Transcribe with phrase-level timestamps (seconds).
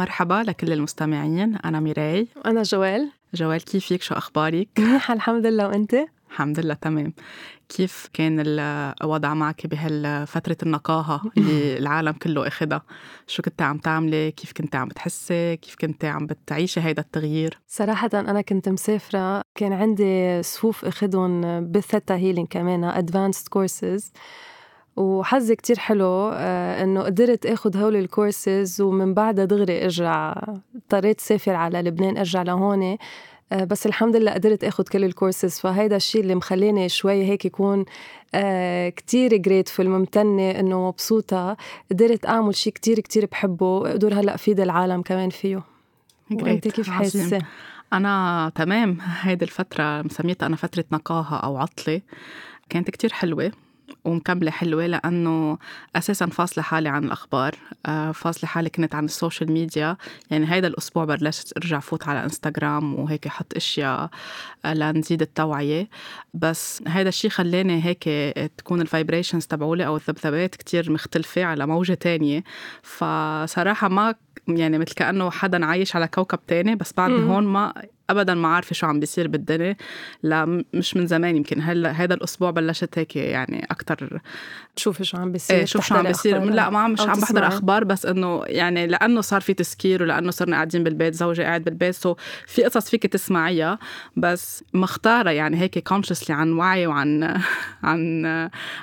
[0.00, 1.56] مرحبا لكل المستمعين.
[1.56, 2.28] أنا ميراي.
[2.46, 3.10] أنا جوال.
[3.34, 5.68] جوال كيفك؟ شو أخبارك؟ منيحة الحمد لله.
[5.68, 5.96] وأنت؟
[6.30, 7.12] الحمد لله تمام.
[7.68, 8.36] كيف كان
[9.02, 12.82] الوضع معك بهالفترة النقاهة اللي العالم كله أخدها
[13.26, 18.10] شو كنت عم تعملي؟ كيف كنت عم بتحسي؟ كيف كنت عم بتعيشي هيدا التغيير؟ صراحة
[18.14, 19.42] أنا كنت مسافرة.
[19.54, 24.04] كان عندي صفوف أخدهم بال Theta Healing كمان advanced courses.
[25.00, 30.34] وحظي كتير حلو آه، إنه قدرت آخد هول الكورسز ومن بعدها دغري أرجع
[30.76, 32.96] اضطريت سافر على لبنان أرجع لهون
[33.52, 37.84] آه، بس الحمد لله قدرت آخد كل الكورسز فهيدا الشيء اللي مخليني شوي هيك يكون
[38.34, 41.56] آه، كتير جريتفul ممتنة إنه مبسوطة.
[41.90, 43.66] قدرت أعمل شيء كتير كتير بحبه.
[43.66, 45.62] واقدر هلأ أفيد العالم كمان فيه.
[46.30, 47.38] وأنت كيف حاسة؟
[47.92, 48.98] أنا تمام.
[49.20, 52.00] هيدي الفترة مسميتها أنا فترة نقاهة أو عطلة.
[52.68, 53.52] كانت كتير حلوة.
[54.04, 55.58] ومكملة حلوة لأنه
[55.96, 57.54] أساسا فاصلة حالي عن الأخبار.
[57.86, 59.96] آه، فاصلة حالي كنت عن ال social media.
[60.30, 64.10] يعني هيدا الأسبوع بلشت أرجع فوت على إنستغرام وهيك أحط أشياء
[64.64, 65.88] آه، لنزيد التوعية.
[66.34, 68.08] بس هيدا الشيء خلاني هيك
[68.58, 72.44] تكون ال vibrations تبعولي أو الذبذبات كتير مختلفة على موجة تانية.
[72.82, 74.14] فصراحة ما
[74.48, 78.74] يعني مثل كأنه حدا عايش على كوكب تاني بس بعدني هون ما ابدا ما عارفة
[78.74, 79.76] شو عم بيصير بالدنيا.
[80.22, 81.60] لا مش من زمان يمكن.
[81.60, 84.20] هلا هذا الأسبوع بلشت هيك يعني أكثر
[84.76, 86.44] تشوفي شو عم بيصير إيه شوف شو عم بيصير.
[86.44, 90.56] لا ما مش عم بحضر أخبار بس إنه يعني لأنه صار في تسكير ولأنه صرنا
[90.56, 92.14] قاعدين بالبيت زوجي قاعد بالبيت so
[92.46, 93.78] في قصص فيك تسمعيها.
[94.16, 97.40] بس مختارة يعني هيك consciously عن وعي وعن
[97.88, 98.26] عن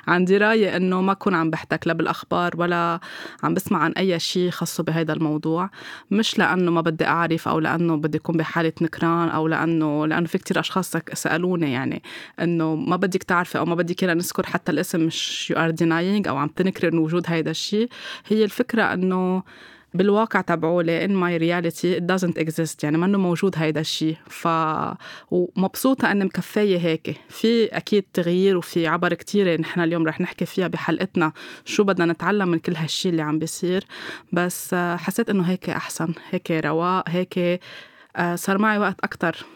[0.08, 3.00] عن دراية إنه ما اكون عم بحتك لا بالأخبار ولا
[3.42, 5.70] عم بسمع عن أي شيء خاصه بهذا الموضوع.
[6.10, 9.17] مش لأنه ما بدي أعرف أو لأنه بدي أكون بحالة نكران.
[9.18, 12.02] كمان أو لأنه لأنه في كتير أشخاص سألوني يعني
[12.40, 16.28] إنه ما بدك تعرفي أو ما بدك كنا نذكر حتى الاسم مش you are denying
[16.28, 17.88] أو عم تنكري إنه وجود هيدا الشيء
[18.28, 19.42] هي الفكرة إنه
[19.94, 24.48] بالواقع تبعولي in my reality it doesn't exist يعني منه موجود هيدا الشيء ف
[25.30, 27.16] ومبسوطة أني مكفاية هيك.
[27.28, 31.32] في أكيد تغيير وفي عبر كتيرة نحن اليوم رح نحكي فيها بحلقتنا
[31.64, 33.84] شو بدنا نتعلم من كل هالشيء اللي عم بيصير.
[34.32, 37.60] بس حسيت أنه هيك أحسن هيك رواق هيك
[38.34, 39.46] صار معي وقت أكتر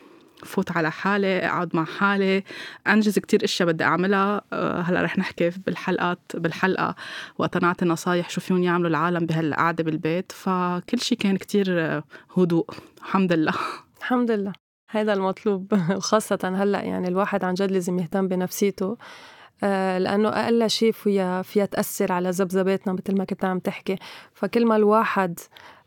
[0.44, 2.44] فوت على حالي أقعد مع حالي.
[2.86, 4.40] أنجز كتير إشياء بدي أعملها.
[4.52, 6.94] آه، هلأ رح نحكي بالحلقات بالحلقة
[7.38, 10.32] وقت نعطي نصايح شو فيهم يعملوا العالم بهالقعدة بالبيت.
[10.32, 12.04] فكل شيء كان كتير آه،
[12.36, 12.70] هدوء.
[12.98, 13.54] الحمد لله.
[13.98, 14.52] الحمد لله.
[14.90, 18.96] هذا المطلوب وخاصة هلأ يعني الواحد عن جد لازم يهتم بنفسيته.
[19.98, 23.96] لأنه أقل شيء فيها فيها تأثر على ذبذباتنا مثل ما كنت عم تحكي.
[24.34, 25.38] فكل ما الواحد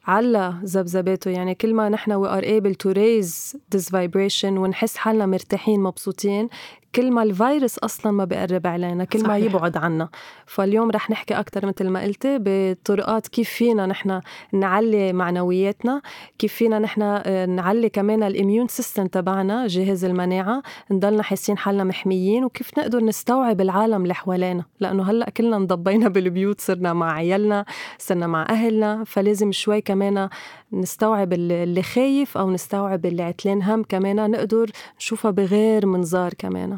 [0.07, 1.31] على ذبذباته.
[1.31, 6.49] يعني كل ما نحن we are able to raise this vibration ونحس حالنا مرتاحين مبسوطين
[6.95, 9.29] كل ما الفيروس أصلا ما بيقرب علينا كل صحيح.
[9.31, 10.09] ما يبعد عنا.
[10.45, 14.21] فاليوم رح نحكي أكثر مثل ما قلتي بطرقات كيف فينا نحن
[14.53, 16.01] نعلي معنوياتنا
[16.39, 22.43] كيف فينا نحن آه، نعلي كمان الإميون سيستم تبعنا جهاز المناعة نضلنا حاسين حالنا محميين
[22.43, 24.63] وكيف نقدر نستوعب العالم اللي حوالينا.
[24.79, 27.65] لأنه هلأ كلنا انضبينا بالبيوت صرنا مع عيالنا
[27.97, 30.29] صرنا مع أهلنا فلازم شوي كمان
[30.73, 36.77] نستوعب اللي خايف أو نستوعب اللي عتلان هم كمان نقدر نشوفها بغير منظار كمان.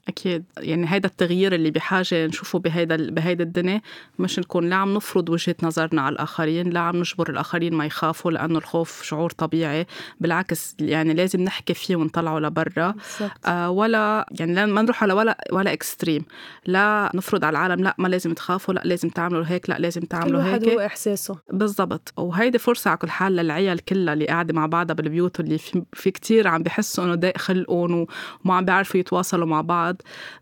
[0.07, 0.43] أكيد.
[0.57, 3.81] يعني هيدا التغيير اللي بحاجة نشوفه بهيدا بهيدا الدنيا
[4.19, 8.31] مش نكون لا عم نفرض وجهة نظرنا على الآخرين لا عم نجبر الآخرين ما يخافوا
[8.31, 9.85] لأنه الخوف شعور طبيعي.
[10.19, 12.93] بالعكس يعني لازم نحكي فيه ونطلعه لبرا.
[13.45, 16.25] آه ولا يعني ما نروح على ولا ولا اكستريم
[16.65, 20.43] لا نفرض على العالم لا ما لازم تخافوا لا لازم تعملوا هيك لا لازم تعملوا
[20.43, 20.69] هيك.
[20.69, 21.37] هو إحساسه.
[21.53, 22.13] بالضبط.
[22.17, 26.11] وهيدي فرصة على كل حال للعيال كلها اللي قاعدة مع بعضها بالبيوت اللي في, في
[26.11, 28.07] كتير عم بحسوا إنه ضايق خلقهم
[28.45, 29.90] وما عم بيعرفوا يتواصلوا مع بعض.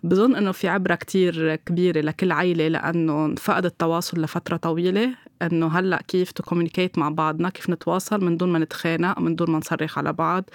[0.04, 5.16] بظن إنه في عبرة كتير كبيرة لكل عائله لأنه فقد التواصل لفترة طويلة.
[5.42, 9.58] إنه هلأ كيف تكومينيكيت مع بعضنا كيف نتواصل من دون ما نتخانق من دون ما
[9.58, 10.50] نصرخ على بعض.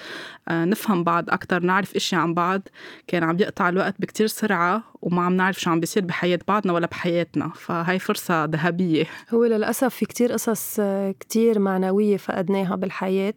[0.48, 2.62] آه نفهم بعض أكثر نعرف اشياء عن بعض.
[3.06, 6.86] كان عم يقطع الوقت بكتير سرعة وما عم نعرف شو عم بيصير بحياة بعضنا ولا
[6.86, 7.48] بحياتنا.
[7.48, 9.04] فهي فرصة ذهبية.
[9.34, 10.80] هو للأسف في كتير قصص
[11.20, 13.34] كتير معنوية فقدناها بالحياة.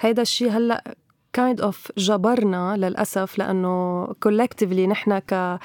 [0.00, 0.94] هيدا الشيء هلأ
[1.34, 5.58] kind of جبرنا للأسف لأنه collectively نحن ك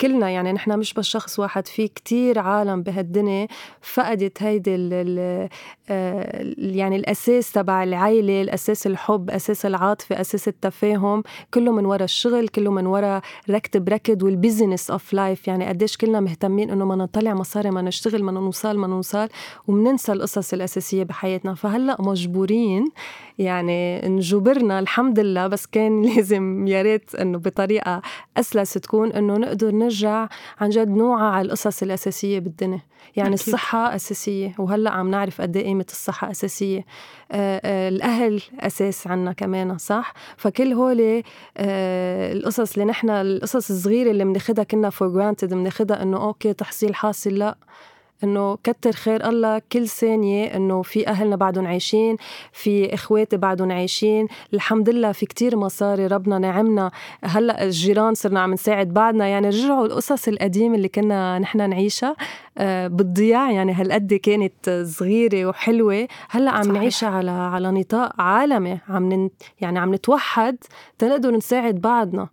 [0.00, 3.48] كلنا يعني نحن مش بس شخص واحد في كتير عالم بهالدنيا
[3.80, 5.48] فقدت هيدي ال ال
[5.90, 11.22] آه، يعني الأساس تبع العيلة الأساس الحب أساس العاطفة أساس التفاهم
[11.54, 15.96] كله من وراء الشغل كله من وراء ركض بركض وال busyness of life يعني قديش
[15.96, 19.28] كلنا مهتمين إنه ما نطلع مصاري ما نشتغل ما نوصل ما نوصل
[19.68, 21.54] وبننسى القصص الأساسية بحياتنا.
[21.54, 22.84] فهلأ مجبورين
[23.38, 28.02] يعني انجبرنا الحمد لله بس كان لازم يا ريت إنه بطريقة
[28.36, 30.28] أسلس تكون إنه نقدر نرجع
[30.60, 32.80] عن جد نوعى على القصص الأساسية بالدنيا.
[33.16, 33.46] يعني أكيد.
[33.46, 36.84] الصحة أساسية وهلأ عم نعرف قد إيه قيمة الصحة أساسية.
[37.32, 41.22] آه آه الأهل أساس عنا كمان صح؟ فكل هول
[41.56, 46.94] آه القصص اللي نحن القصص الصغيرة اللي بناخدها كنا for granted بناخدها إنه okay تحصيل
[46.94, 47.56] حاصل لأ.
[48.24, 52.16] إنه كتر خير الله كل ثانية إنه في أهلنا بعدهم عايشين
[52.52, 54.28] في إخواتي بعدهم عايشين.
[54.54, 56.90] الحمد لله في كتير مصاري ربنا نعمنا.
[57.24, 62.16] هلأ الجيران صرنا عم نساعد بعضنا يعني رجعوا القصص القديمة اللي كنا نحن نعيشها
[62.58, 66.08] آه، بتضيع يعني هالقد كانت صغيرة وحلوة.
[66.30, 66.74] هلأ عم صحيح.
[66.74, 68.78] نعيشها على على نطاق عالمي.
[68.88, 70.56] عم يعني عم نتوحد
[70.98, 72.28] تنقدر نساعد بعضنا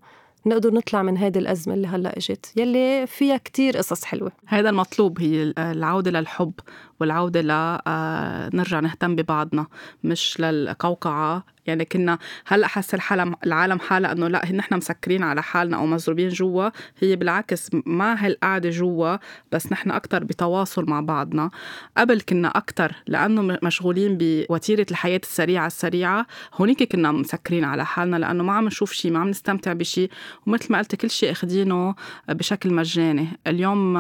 [0.45, 4.31] نقدر نطلع من هذه الأزمة اللي هلأ إجت يلي فيها كتير قصص حلوة.
[4.45, 6.53] هذا المطلوب هي العودة للحب
[7.01, 9.67] والعودة لنرجع آه، نهتم ببعضنا
[10.03, 11.43] مش للقوقعة.
[11.65, 12.17] يعني كنا
[12.47, 16.69] هلأ حس الحالة العالم حالة إنه لأ نحن مسكرين على حالنا أو مزروبين جوا.
[16.99, 19.17] هي بالعكس ما هالقعدة جوا
[19.51, 21.49] بس نحن أكثر بتواصل مع بعضنا.
[21.97, 26.25] قبل كنا أكثر لأنه مشغولين بوتيرة الحياة السريعة السريعة.
[26.53, 30.09] هونيك كنا مسكرين على حالنا لأنه ما عم نشوف شيء ما عم نستمتع بشيء
[30.47, 31.95] ومثل ما قلت كل شيء اخذينه
[32.29, 33.27] بشكل مجاني.
[33.47, 33.97] اليوم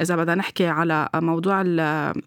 [0.00, 1.62] إذا بدنا نحكي على موضوع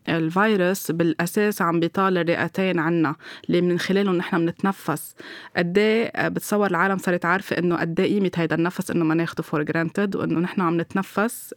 [0.09, 3.15] الفيروس بالأساس عم بيطال الرئتين عنا
[3.47, 5.15] اللي من خلالهم نحن بنتنفس
[5.57, 9.43] قد إيه بتصور العالم صارت عارفة إنه قد إيه قيمة هيدا النفس إنه ما ناخده
[9.43, 11.53] for granted وإنه نحن عم نتنفس.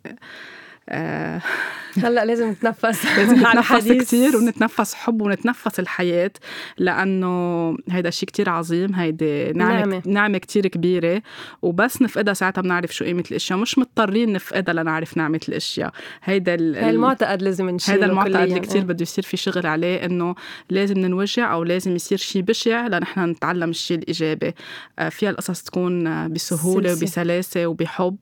[2.05, 3.05] هلأ لازم نتنفس.
[3.19, 6.31] لازم نتنفس كثير ونتنفس حب ونتنفس الحياة
[6.79, 11.23] لأنه هيدا شيء كثير عظيم هيدي نعمة نعمة, نعمة كثير كبيرة.
[11.63, 13.59] وبس نفقدها ساعتها بنعرف شو قيمة الأشياء.
[13.59, 15.93] مش مضطرين نفقدها لنعرف نعمة الأشياء.
[16.25, 20.35] هيدا هي المعتقد لازم نشيله هيدا المعتقد اللي كثير بده يصير في شغل عليه إنه
[20.71, 24.55] لازم ننوجع أو لازم يصير شيء بشع لنحن نتعلم الشيء الإيجابي.
[24.99, 28.17] آه، فيها القصص تكون بسهولة وبسلاسة وبحب.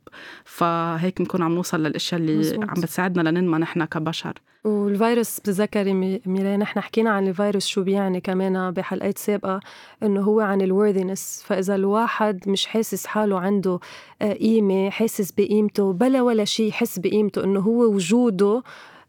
[0.44, 2.70] فهيك بنكون عم نوصل للأشياء اللي مزبوط.
[2.70, 4.32] عم بتساعدنا لننمى نحن كبشر.
[4.66, 9.60] والفيروس بتذكري ميلان نحن حكينا عن الفيروس شو بيعني كمان بحلقات سابقة
[10.02, 13.78] إنه هو عن الورثينس فإذا الواحد مش حاسس حاله عنده
[14.22, 18.62] آه، قيمة حاسس بقيمته بلا ولا شيء يحس بقيمته إنه هو وجوده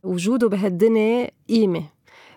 [0.03, 1.83] وجوده بهالدنيا قيمة.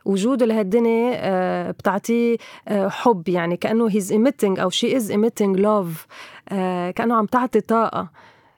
[0.05, 2.37] وجوده لهالدنيا آه، بتعطيه
[2.69, 6.07] آه، حب يعني كأنه he's emitting أو she is emitting love
[6.97, 8.09] كأنه عم تعطي طاقة.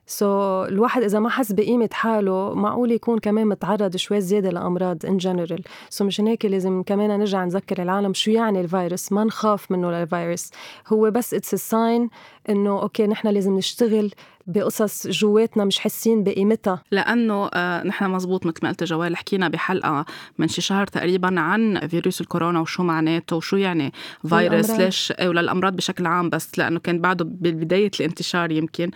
[0.07, 5.17] so, الواحد إذا ما حس بقيمة حاله معقول يكون كمان متعرض شوي زيادة لأمراض in
[5.17, 9.91] general so مشان هيك لازم كمان نرجع نذكر العالم شو يعني الفيروس ما نخاف منه
[9.91, 10.51] للفيروس.
[10.87, 12.09] هو بس it's sign
[12.49, 14.11] إنه okay نحن لازم نشتغل
[14.47, 16.83] بقصص جواتنا مش حاسين بقيمتها.
[16.91, 20.05] لأنه آه نحن مزبوط مثل ما قلت جوال حكينا بحلقة
[20.37, 23.93] من شي شهر تقريبا عن فيروس الكورونا وشو معناته وشو يعني
[24.29, 28.91] فيروس ليش إيه، وللأمراض بشكل عام بس لأنه كان بعده ببداية الانتشار يمكن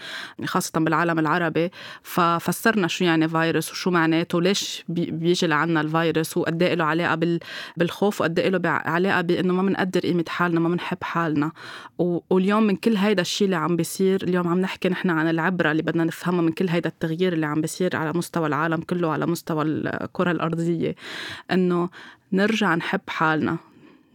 [0.46, 1.72] خاصة بالعالم العربي
[2.04, 7.40] ففسرنا شو يعني فيروس وشو معناته وليش بيجي لعنا الفيروس وقد إيه له علاقة
[7.78, 11.52] بالخوف وقد إيه له علاقة بإنه ما بنقدر قيمة حالنا ما بنحب حالنا.
[12.30, 15.82] واليوم من كل هيدا الشيء اللي عم بيصير اليوم عم نحكي نحن عن العبرة اللي
[15.82, 19.64] بدنا نفهمها من كل هيدا التغيير اللي عم بيصير على مستوى العالم كله على مستوى
[19.64, 20.96] الكرة الأرضية
[21.52, 21.90] إنه
[22.34, 23.58] نرجع نحب حالنا.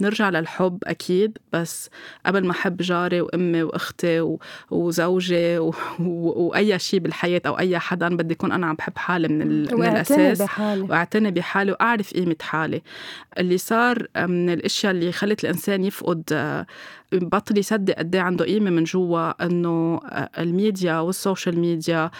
[0.02, 1.90] نرجع للحب أكيد بس
[2.26, 4.36] قبل ما أحب جاري وأمي وأختي
[4.70, 5.74] وزوجي و...
[6.00, 6.42] و...
[6.42, 9.78] وأي شيء بالحياة أو أي حدا بدي أكون أنا عم بحب حالي من, ال...
[9.78, 10.82] من الأساس بحالي.
[10.82, 12.82] وأعتني بحالي وأعرف قيمة حالي.
[13.38, 16.22] اللي صار من الأشياء اللي خلت الإنسان يفقد
[17.12, 20.00] بطل يصدق قد إيه عنده قيمة من جوا إنه
[20.38, 22.10] ال media وال social media.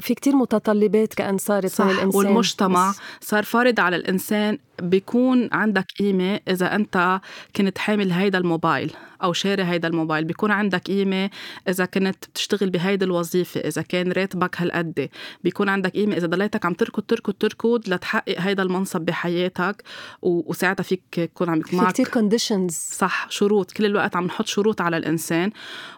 [0.00, 2.10] في كتير متطلبات كأن صارت صح الإنسان.
[2.14, 7.20] والمجتمع صار فارض على الإنسان بيكون عندك قيمة إذا أنت
[7.56, 8.92] كنت حامل هيدا الموبايل
[9.22, 10.24] أو شاري هيدا الموبايل.
[10.24, 11.30] بيكون عندك قيمة
[11.68, 15.08] إذا كنت بتشتغل بهيدي الوظيفة إذا كان راتبك هالقد.
[15.44, 19.82] بيكون عندك قيمة إذا ضليتك عم تركض تركض تركض لتحقق هيدا المنصب بحياتك
[20.22, 23.72] وساعتها فيك يكون عم يكون معك في كتير كونديشنز صح شروط.
[23.72, 25.50] كل الوقت عم نحط شروط على الإنسان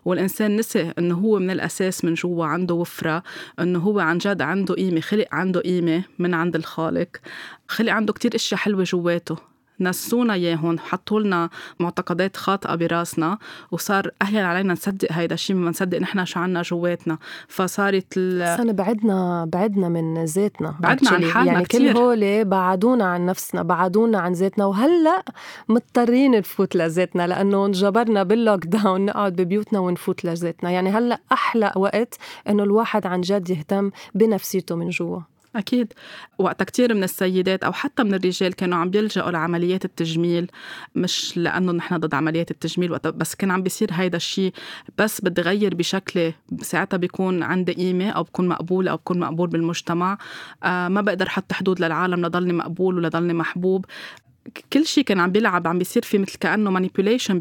[0.05, 3.23] والإنسان نسي إنه هو من الأساس من جوا عنده وفرة
[3.61, 7.09] إنه هو عن جد عنده قيمة خلق عنده قيمة من عند الخالق.
[7.69, 9.37] خلق عنده كتير إشياء حلوة جواته.
[9.81, 11.51] نسونا اياهم حطوا لنا
[11.81, 13.39] معتقدات خاطئة براسنا
[13.71, 17.19] وصار اهين علينا نصدق هيدا الشيء ما نصدق نحن شو عنا جواتنا.
[17.49, 18.57] فصارت ال...
[18.59, 21.93] صرنا بعدنا بعدنا من ذاتنا بعدنا عن حالنا يعني كتير.
[21.93, 25.25] كل هول بعدونا عن نفسنا بعدونا عن ذاتنا وهلأ
[25.69, 30.71] مضطرين نفوت لذاتنا لأنه انجبرنا باللوك داون نقعد ببيوتنا ونفوت لذاتنا.
[30.71, 35.21] يعني هلأ أحلى وقت إنه الواحد عن جد يهتم بنفسيته من جوا.
[35.57, 35.93] أكيد.
[36.39, 40.51] وقتها كتير من السيدات أو حتى من الرجال كانوا عم بيلجأوا لعمليات التجميل
[40.95, 44.53] مش لأنه نحن ضد عمليات التجميل وقتها بس كان عم بيصير هيدا الشيء
[44.99, 50.19] بس بدي غير بشكلي ساعتها بيكون عندي قيمة أو بكون مقبولة أو بكون مقبول بالمجتمع.
[50.63, 53.85] آه ما بقدر حط حدود للعالم لضلني مقبول ولضلني محبوب.
[54.73, 57.41] كل شيء كان عم بيلعب عم بيصير في مثل كأنه manipulation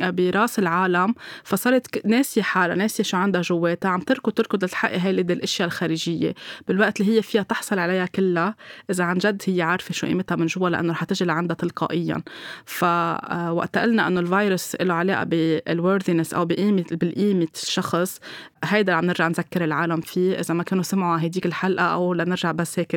[0.00, 5.66] براس العالم فصارت ناسية حالها ناسية شو عندها جواتها عم تركض تركض لتحقق هاي الأشياء
[5.66, 6.34] الخارجية.
[6.68, 8.54] بالوقت اللي هي فيها تحصل عليها كلها
[8.90, 12.22] إذا عن جد هي عارفة شو قيمتها من جوا لأنه رح تجي لعندها تلقائيا.
[12.64, 18.20] فوقت قلنا إنه الفيروس له علاقة بال worthiness أو بقيمه بالقيمة الشخص
[18.64, 20.40] هيدا عم نرجع نذكر العالم فيه.
[20.40, 22.96] إذا ما كانوا سمعوا هديك الحلقة أو لنرجع بس هيك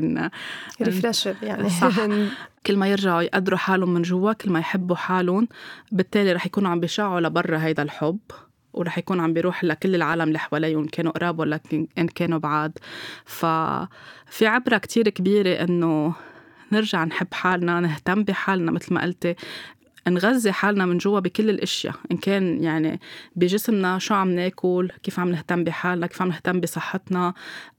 [0.82, 1.70] ريفرش يعني.
[1.70, 2.00] صح.
[2.66, 5.48] كل ما يرجعوا يقدروا حالهم من جوا كل ما يحبوا حالهم
[5.92, 8.20] بالتالي رح يكونوا عم بيشعوا لبرا هيدا الحب
[8.74, 11.60] ورح يكون عم بيروح لكل العالم اللي حواليهم كانوا قراب ولا
[11.98, 12.78] إن كانوا بعاد.
[13.26, 16.14] ففي عبرة كتير كبيرة إنه
[16.72, 19.36] نرجع نحب حالنا نهتم بحالنا مثل ما قلتي.
[20.10, 23.00] نغذي حالنا من جوا بكل الأشياء إن كان يعني
[23.36, 27.34] بجسمنا شو عم ناكل كيف عم نهتم بحالنا كيف عم نهتم بصحتنا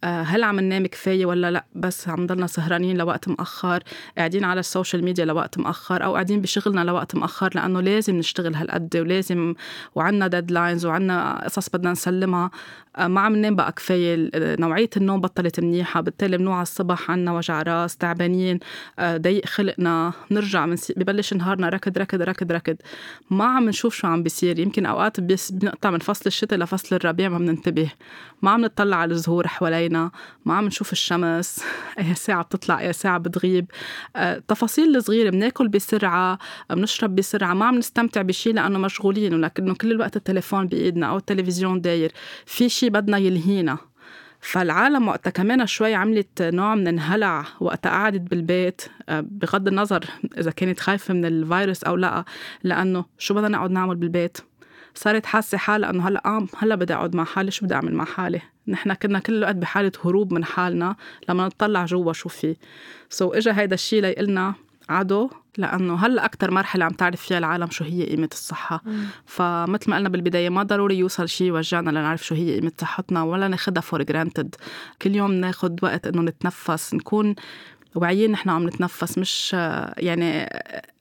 [0.05, 3.83] آه، هل عم ننام كفاية ولا لأ؟ بس عم ضلنا سهرانين لوقت مأخر
[4.19, 8.55] قاعدين على ال social media لوقت مأخر أو قاعدين بشغلنا لوقت مأخر لأنه لازم نشتغل
[8.55, 9.55] هالقد ولازم
[9.95, 12.51] وعنا deadlines وعنا قصص بدنا نسلمها.
[12.97, 17.63] آه، ما عم ننام بقى كفاية نوعية النوم بطلت منيحة بالتالي بنوع الصبح عنا وجع
[17.63, 18.59] راس تعبانين
[18.99, 22.77] آه، ضيق خلقنا نرجع ببلش نهارنا ركض ركض ركض ركض
[23.31, 24.59] ما عم نشوف شو عم بيصير.
[24.59, 27.91] يمكن أوقات بنقطع من فصل الشتاء لفصل الربيع ما بننتبه.
[28.43, 30.11] ما عم نطلع على الزهور حوالينا.
[30.45, 31.63] ما عم نشوف الشمس.
[31.99, 33.71] أي ساعة بتطلع أي ساعة بتغيب.
[34.17, 35.31] التفاصيل آه، الصغيرة.
[35.31, 36.39] بناكل بسرعة
[36.71, 37.55] بنشرب بسرعة.
[37.55, 39.35] ما عم نستمتع بشيء لأنه مشغولين.
[39.35, 42.13] ولكنه كل الوقت التليفون بإيدنا أو التلفزيون داير.
[42.47, 43.90] في شيء بدنا يلهينا.
[44.41, 50.05] فالعالم وقتها كمان شوي عملت نوع من الهلع وقتها قعدت بالبيت آه، بغض النظر
[50.39, 52.25] إذا كانت خايفة من الفيروس أو لأ
[52.63, 54.39] لأنه شو بدنا نقعد نعمل بالبيت؟
[54.95, 58.05] صارت حاسة حالها إنه هلأ آه هلأ بدي أقعد مع حالي شو بدي أعمل مع
[58.05, 60.97] حالي؟ نحن كنا كل الوقت بحالة هروب من حالنا
[61.29, 62.57] لما نطلع جوا شو في.
[63.11, 64.55] so إجا هيدا الشيء ليقلنا
[64.91, 69.05] عدو لأنه هلأ أكثر مرحلة عم تعرف فيها العالم شو هي قيمة الصحة مم.
[69.27, 73.49] فمثل ما قلنا بالبداية ما ضروري يوصل شيء يوجعنا لنعرف شو هي قيمة صحتنا ولا
[73.49, 74.55] ناخذها for granted
[75.03, 77.35] كل يوم ناخذ وقت إنه نتنفس نكون
[77.95, 79.53] واعيين نحن عم نتنفس مش
[79.99, 80.51] يعني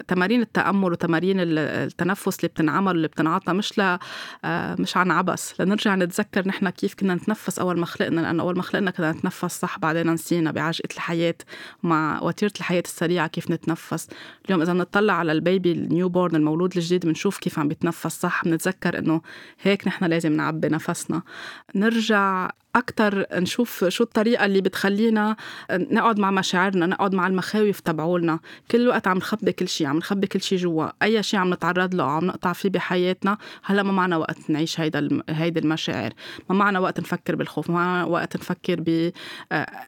[0.07, 3.97] تمارين التأمل وتمارين التنفس اللي بتنعمل واللي بتنعطى مش ل
[4.81, 8.61] مش عن عبس لنرجع نتذكر نحن كيف كنا نتنفس أول ما خلقنا لأنه أول ما
[8.61, 11.35] خلقنا كنا نتنفس صح بعدين نسينا بعجقه الحياة
[11.83, 14.07] مع وتيرة الحياة السريعة كيف نتنفس.
[14.45, 18.43] اليوم إذا بنطلع على ال baby ال newborn المولود الجديد بنشوف كيف عم بيتنفس صح
[18.45, 19.21] بنتذكر إنه
[19.61, 21.21] هيك نحن لازم نعبي نفسنا.
[21.75, 25.35] نرجع أكتر نشوف شو الطريقة اللي بتخلينا
[25.71, 28.39] نقعد مع مشاعرنا نقعد مع المخاوف تبعولنا.
[28.71, 30.87] كل وقت عم نخبي كل شيء عم نخبي كل شيء جوا.
[31.03, 35.21] أي شيء عم نتعرض له عم نقطع فيه بحياتنا هلا ما معنا وقت نعيش هيدا
[35.29, 36.13] هيدي المشاعر.
[36.49, 39.11] ما معنا وقت نفكر بالخوف ما معنا وقت نفكر ب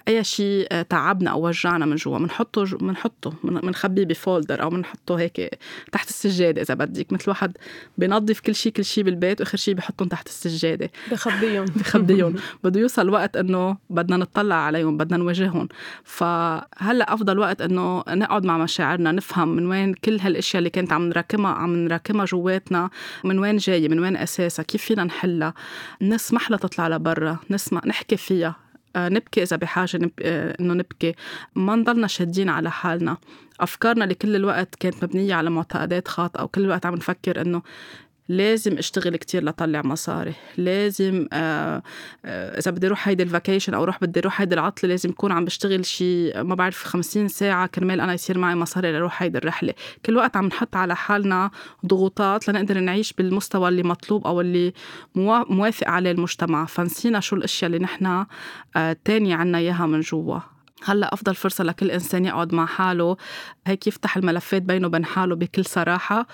[0.08, 2.18] أي شيء تعبنا أو وجعنا من جوا.
[2.20, 5.60] بنحطه بنحطه بنخبيه بفولدر أو بنحطه هيك
[5.92, 7.14] تحت السجادة إذا بدك.
[7.14, 7.58] مثل واحد
[7.98, 10.92] بينظف كل شيء كل شيء بالبيت وآخر شيء بحطهم تحت السجادة.
[11.12, 11.66] بخبيهم.
[11.80, 12.36] بخبيهم.
[12.72, 15.68] بده يوصل وقت إنه بدنا نطلع عليهم بدنا نواجههم.
[16.04, 21.10] فهلأ أفضل وقت إنه نقعد مع مشاعرنا نفهم من وين كل هالأشياء اللي كانت عم
[21.10, 22.90] نراكمها عم نراكمها جواتنا
[23.24, 25.54] من وين جاية من وين أساسها كيف فينا نحلها.
[26.02, 28.56] نسمح لها تطلع لبرا نسمع نحكي فيها.
[28.96, 30.12] آه، نبكي إذا بحاجة نب...
[30.22, 31.16] آه، إنه نبكي.
[31.56, 33.18] ما نضلنا شادين على حالنا.
[33.60, 37.62] أفكارنا اللي كل الوقت كانت مبنية على معتقدات خاطئة وكل الوقت عم نفكر إنه
[38.32, 40.34] لازم اشتغل كتير لطلع مصاري.
[40.58, 41.84] لازم آه
[42.26, 45.46] آه إذا بدي أروح هيدي الفاكيشن أو أروح بدي أروح هيدي العطلة لازم اكون عم
[45.46, 49.74] بشتغل شيء ما بعرف 50 ساعة كرمال أنا يصير معي مصاري لروح هيدي الرحلة.
[50.06, 51.52] كل وقت عم نحط على حالنا
[51.86, 54.74] ضغوطات لنقدر نعيش بالمستوى اللي مطلوب أو اللي
[55.16, 56.66] موافق عليه المجتمع.
[56.66, 58.26] فنسينا شو الأشياء اللي نحن
[58.76, 60.40] آه تاني عنا إياها من جوا.
[60.84, 63.18] هلأ أفضل فرصة لكل إنسان يقعد مع حاله
[63.68, 66.28] هيك يفتح الملفات بينه وبين حاله بكل صراحة.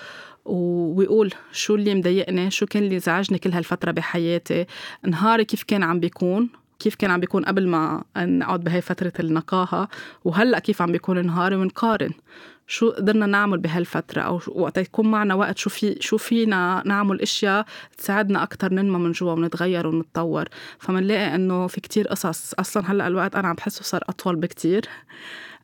[0.48, 4.66] ويقول شو اللي مضايقني شو كان اللي زعجني كل هالفترة بحياتي.
[5.06, 9.88] نهاري كيف كان عم بيكون؟ كيف كان عم بيكون قبل ما نقعد بهي فترة النقاهة؟
[10.24, 12.10] وهلأ كيف عم بيكون نهاري ونقارن؟
[12.66, 17.66] شو قدرنا نعمل بهالفترة؟ أو وقت يكون معنا وقت شو في شو فينا نعمل أشياء
[17.98, 20.44] تساعدنا أكتر ننمى من جوا ونتغير ونتطور.
[20.78, 22.54] فمنلاقي إنه في كتير قصص.
[22.54, 24.84] أصلا هلأ الوقت أنا عم بحسه صار أطول بكتير.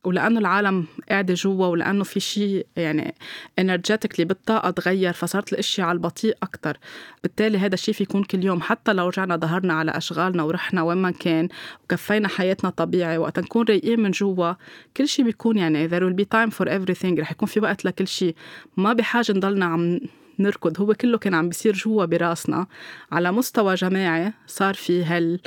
[0.04, 3.14] ولأنه العالم قاعدة جوا ولأنه في شيء يعني
[3.58, 6.76] انرجيتيكلي بالطاقة تغير فصارت الأشياء على البطيء أكثر
[7.22, 8.60] بالتالي هذا الشيء في يكون كل يوم.
[8.60, 11.48] حتى لو رجعنا ظهرنا على أشغالنا ورحنا وين ما كان
[11.84, 14.52] وكفينا حياتنا طبيعي وقت نكون رايقين من جوا
[14.96, 17.20] كل شيء بيكون يعني there will be time for everything.
[17.20, 18.34] رح يكون في وقت لكل شيء
[18.76, 20.00] ما بحاجة نضلنا عم
[20.38, 20.80] نركض.
[20.80, 22.66] هو كله كان عم بيصير جوا براسنا.
[23.12, 25.40] على مستوى جماعي صار في هال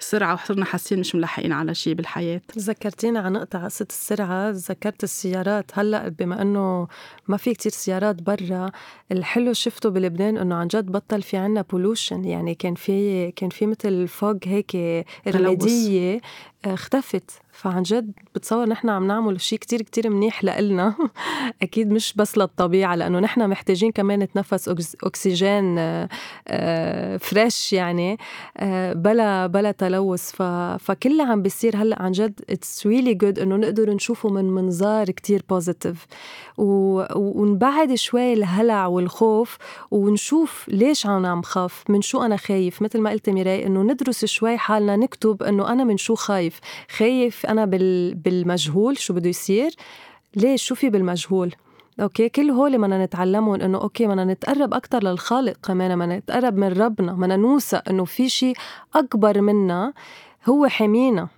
[0.00, 2.40] السرعة وصرنا حاسين مش ملحقين على شيء بالحياة.
[2.58, 5.70] ذكرتينا عن نقطة قصة السرعة ذكرت السيارات.
[5.74, 6.88] هلأ بما أنه
[7.28, 8.70] ما في كتير سيارات برا
[9.12, 13.66] الحلو شفته بلبنان أنه عن جد بطل في عنا بولوشن يعني كان في كان في
[13.66, 14.76] مثل فوق هيك
[15.28, 16.20] رمادية
[16.64, 17.30] اختفت.
[17.54, 20.94] فعن جد بتصور نحن عم نعمل شيء كتير كتير منيح لإلنا.
[21.62, 24.68] أكيد مش بس للطبيعة لأنه نحن محتاجين كمان نتنفس
[25.04, 25.76] أكسجين
[27.18, 28.18] فريش آه، يعني
[28.56, 30.30] آه، بلا بلا تلوث.
[30.78, 35.10] فكل اللي عم بيصير هلأ عن جد it's really good إنه نقدر نشوفه من منظار
[35.10, 36.06] كتير positive
[36.58, 39.58] ونبعد شوي الهلع والخوف
[39.90, 42.82] ونشوف ليش عم عم خاف من شو أنا خايف.
[42.82, 46.60] مثل ما قلت ميراي إنه ندرس شوي حالنا نكتب إنه أنا من شو خايف.
[46.96, 47.64] خايف أنا
[48.14, 49.70] بالمجهول شو بده يصير؟
[50.36, 51.54] ليش؟ شو في بالمجهول؟
[52.00, 56.72] okay كل هول بدنا نتعلمهم إنه okay بدنا نتقرب أكثر للخالق كمان بدنا نتقرب من
[56.72, 58.56] ربنا بدنا نوثق إنه في شيء
[58.94, 59.92] أكبر منا
[60.48, 61.28] هو حامينا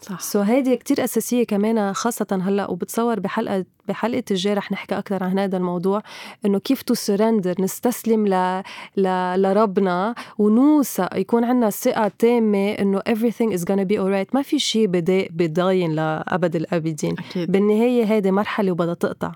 [0.00, 0.20] صح.
[0.20, 5.38] so هيدي كتير أساسية كمان خاصة هلأ وبتصور بحلقة بحلقة الجاي رح نحكي أكثر عن
[5.38, 6.02] هذا الموضوع
[6.46, 8.62] إنه كيف to surrender نستسلم ل...
[8.96, 9.34] ل...
[9.42, 14.34] لربنا ونوثق يكون عندنا ثقة تامة إنه everything is gonna be alright.
[14.34, 14.86] ما في شيء
[15.30, 17.14] بضاين لأبد الآبدين.
[17.18, 17.52] أكيد.
[17.52, 19.32] بالنهاية هيدي مرحلة وبدها تقطع.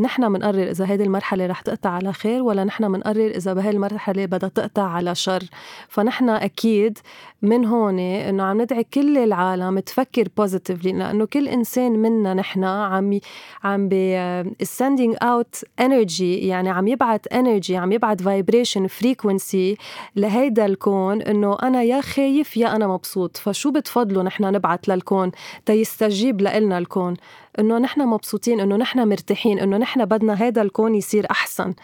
[0.00, 4.26] نحن بنقرر إذا هيدي المرحلة رح تقطع على خير ولا نحن بنقرر إذا بهي المرحلة
[4.26, 5.42] بدها تقطع على شر.
[5.88, 6.98] فنحن أكيد
[7.42, 13.20] من هون إنه عم ندعي كل العالم تفكر positively لأنه كل إنسان منا نحن عم
[13.64, 14.18] عم بي
[14.64, 19.76] sending out energy يعني عم يبعث energy عم يبعث vibration frequency
[20.16, 23.36] لهيدا الكون إنه أنا يا خايف يا أنا مبسوط.
[23.36, 25.30] فشو بتفضلوا نحن نبعث للكون؟
[25.66, 27.14] تيستجيب لنا الكون.
[27.58, 31.74] إنه نحن مبسوطين إنه نحن مرتاحين إنه نحن بدنا هذا الكون يصير أحسن.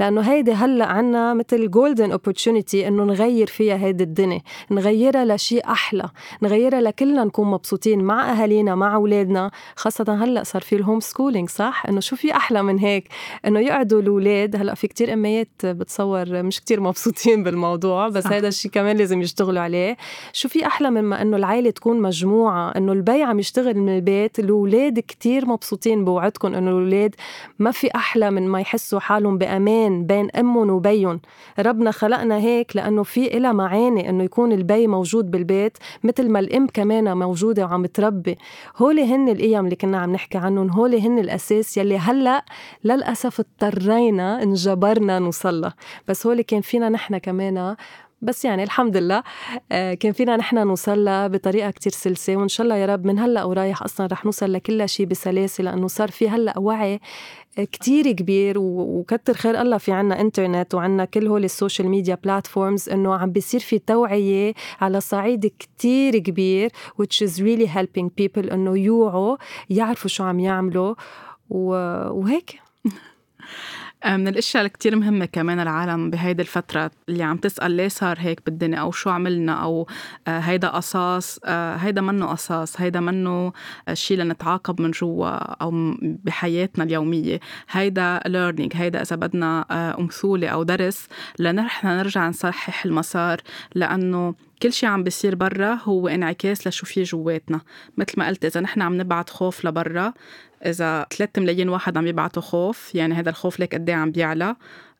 [0.00, 6.08] لأنه هيدي هلأ عنا مثل golden opportunity إنه نغير فيها هيدي الدنيا نغيرها لشيء أحلى
[6.42, 9.50] نغيرها لكلنا نكون مبسوطين مع أهالينا مع أولادنا.
[9.76, 13.08] خاصة هلأ صار في ال home schooling صح؟ إنه شو في أحلى من هيك؟
[13.46, 18.70] إنه يقعدوا الأولاد هلأ في كتير أميات بتصور مش كتير مبسوطين بالموضوع بس هذا الشيء
[18.70, 19.96] كمان لازم يشتغلوا عليه.
[20.32, 24.38] شو في أحلى من ما إنه العائله تكون مجموعة؟ إنه البي عم يشتغل من البيت
[24.38, 27.14] الأولاد كتير مبسوطين بوعدكم إنه الأولاد
[27.58, 29.85] ما في أحلى من ما يحسوا حالهم بأمان.
[29.86, 31.20] أمان بين امهم وبيهم
[31.58, 36.66] ربنا خلقنا هيك لأنه في إلها معاني إنه يكون البي موجود بالبيت مثل ما الأم
[36.66, 38.38] كمان موجودة وعم تربي.
[38.76, 42.44] هولي هن القيم اللي كنا عم نحكي عنهم هولي هن الأساس يلي هلأ
[42.84, 45.74] للأسف اضطرينا انجبرنا نوصلها
[46.08, 47.76] بس هولي كان فينا نحن كمان
[48.22, 49.22] بس يعني الحمد لله
[49.72, 52.36] آه، كان فينا نحن نوصل بطريقة كتير سلسة.
[52.36, 55.86] وإن شاء الله يا رب من هلأ ورايح أصلا رح نوصل لكل شيء بسلاسة لأنه
[55.86, 57.00] صار في هلأ وعي
[57.64, 62.88] كتير كبير وكتر خير الله في عنا انترنت وعنا كل هول ال social media platforms
[62.88, 66.70] إنه عم بيصير في توعية على صعيد كتير كبير
[67.02, 69.36] which is really helping people إنه يوعوا
[69.70, 70.94] يعرفوا شو عم يعملوا
[71.50, 72.60] وهيك.
[74.06, 78.40] من الأشياء اللي كتير مهمة كمان العالم بهيدي الفترة اللي عم تسأل ليه صار هيك
[78.46, 79.86] بالدنيا أو شو عملنا أو
[80.28, 83.52] آه، هيدا قصاص آه، هيدا منه قصاص هيدا منه
[83.92, 85.28] شيء لنتعاقب من جوا
[85.62, 87.40] أو بحياتنا اليومية.
[87.70, 89.66] هيدا learning هيدا إذا بدنا
[89.98, 93.40] أمثولة أو درس لنحن نرجع نصحح المسار
[93.74, 97.60] لأنه كل شيء عم بيصير برا هو انعكاس لشو في جواتنا.
[97.96, 100.12] مثل ما قلت إذا نحن عم نبعت خوف لبرا
[100.66, 104.56] إذا 3 ملايين واحد عم يبعتوا خوف يعني هذا الخوف ليك قد إيه عم بيعلى؟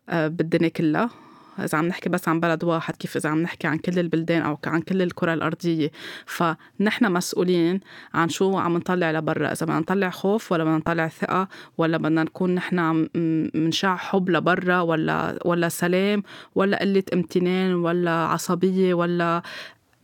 [0.08, 1.10] آه، بالدنيا كلها.
[1.58, 4.58] إذا عم نحكي بس عن بلد واحد كيف إذا عم نحكي عن كل البلدان أو
[4.66, 5.90] عن كل الكرة الأرضية.
[6.26, 7.80] فنحن مسؤولين
[8.14, 12.22] عن شو عم نطلع لبرا إذا بدنا نطلع خوف ولا بدنا نطلع ثقة ولا بدنا
[12.24, 13.08] نكون نحن عم
[13.54, 16.22] منشع حب لبرا ولا ولا سلام
[16.54, 19.42] ولا قلة امتنان ولا عصبية ولا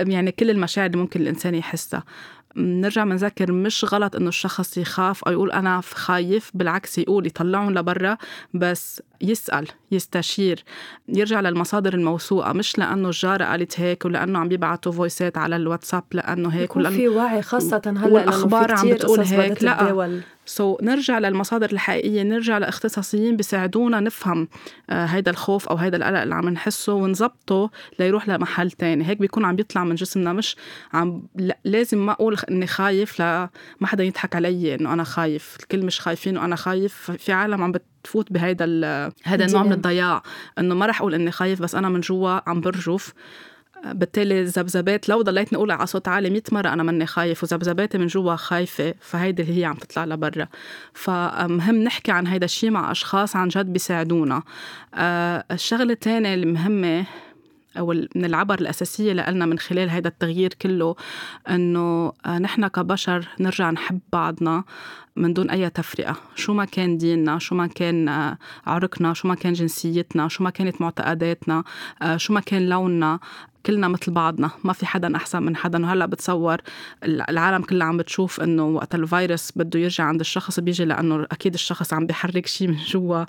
[0.01, 2.05] يعني كل المشاعر اللي ممكن الإنسان يحسها.
[2.57, 8.17] نرجع بنذكر مش غلط إنه الشخص يخاف أو يقول أنا خايف بالعكس يقول يطلعهم لبرا
[8.55, 10.65] بس يسأل يستشير
[11.09, 16.49] يرجع للمصادر الموثوقة مش لأنه الجارة قالت هيك ولأنه عم بيبعتوا فويسات على الواتساب لأنه
[16.49, 19.93] هيك ولأنه في وعي خاصة هلأ والأخبار عم بتقول هيك لأ.
[20.47, 24.49] سو so, نرجع للمصادر الحقيقية نرجع لإختصاصيين بيساعدونا نفهم
[24.91, 29.09] آه هيدا الخوف أو هيدا القلق اللي عم نحسه ونظبطه ليروح لمحل تاني.
[29.09, 30.57] هيك بيكون عم بيطلع من جسمنا مش
[30.93, 31.23] عم
[31.65, 33.51] لازم ما أقول إني خايف لا
[33.81, 35.57] ما حدا يضحك علي إنه أنا خايف.
[35.61, 37.11] الكل مش خايفين وأنا خايف.
[37.11, 38.67] في عالم عم بتفوت بهيدا
[39.25, 40.23] هذا النوع من الضياع.
[40.59, 43.13] إنه ما رح أقول إني خايف بس أنا من جوا عم برجف.
[43.85, 48.07] بالتالي الذبذبات لو ضليت نقول على صوت عالي 100 مرة أنا مني خايف وذبذباتي من
[48.07, 50.49] جوا خايفة فهيدي اللي هي عم تطلع لبرا.
[50.95, 54.43] فمهم نحكي عن هيدا الشيء مع أشخاص عن جد بيساعدونا.
[54.95, 57.07] آه، الشغلة الثانية المهمة
[57.79, 60.97] أو من العبر الأساسية لنا من خلال هذا التغيير كله
[61.51, 64.65] أنه آه، نحن كبشر نرجع نحب بعضنا
[65.17, 66.17] من دون أي تفرقة.
[66.35, 70.51] شو ما كان ديننا شو ما كان آه، عرقنا شو ما كان جنسيتنا شو ما
[70.51, 71.65] كانت معتقداتنا
[72.17, 73.19] شو ما كان لوننا
[73.67, 75.83] كلنا مثل بعضنا ما في حدا أحسن من حدا.
[75.83, 76.57] وهلأ بتصور
[77.05, 81.93] العالم كلها عم بتشوف إنه وقت الفيروس بده يرجع عند الشخص بيجي لأنه أكيد الشخص
[81.93, 83.25] عم بيحرك شيء من جوا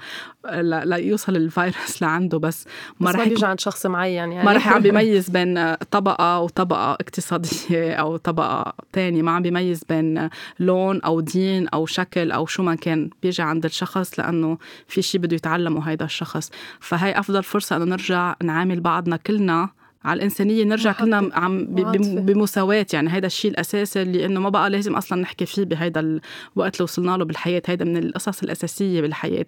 [0.86, 2.39] ليوصل الفيروس لعنده.
[2.39, 2.65] بس
[3.00, 4.46] ما رح يجي عند شخص معين يعني.
[4.46, 9.22] ما رح عم بيميز بين طبقة وطبقة اقتصادية أو طبقة تانية.
[9.22, 13.10] ما عم بيميز بين لون أو دين أو شكل أو شو ما كان.
[13.24, 16.50] بيجي عند الشخص لأنه في شيء بده يتعلمه هيدا الشخص.
[16.80, 19.69] فهي أفضل فرصة إنه نرجع نعامل بعضنا كلنا
[20.06, 21.66] على الإنسانية نرجع كلنا عم
[22.26, 26.76] بمساواة يعني هذا الشيء الأساسي اللي انه ما بقى لازم أصلا نحكي فيه بهذا الوقت
[26.76, 27.62] اللي وصلنا له بالحياة.
[27.68, 29.46] هذا من القصص الأساسية بالحياة.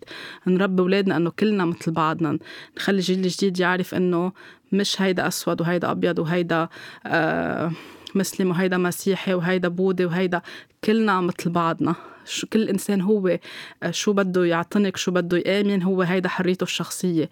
[0.48, 2.39] نربي أولادنا إنه كلنا مثل بعضنا.
[2.78, 4.32] نخلي الجيل الجديد يعرف إنه
[4.72, 6.70] مش هيدا أسود وهيدا أبيض وهيدا
[7.06, 7.72] آه
[8.15, 10.41] مسلم وهيدا مسيحي وهيدا بوذي وهيدا.
[10.84, 11.96] كلنا مثل بعضنا.
[12.26, 13.38] شو كل إنسان هو
[13.84, 17.30] آه، شو بده يعتنق شو بده يآمن هو هيدا حريته الشخصية.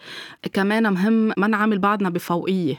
[0.54, 2.76] كمان مهم ما نعامل بعضنا بفوقية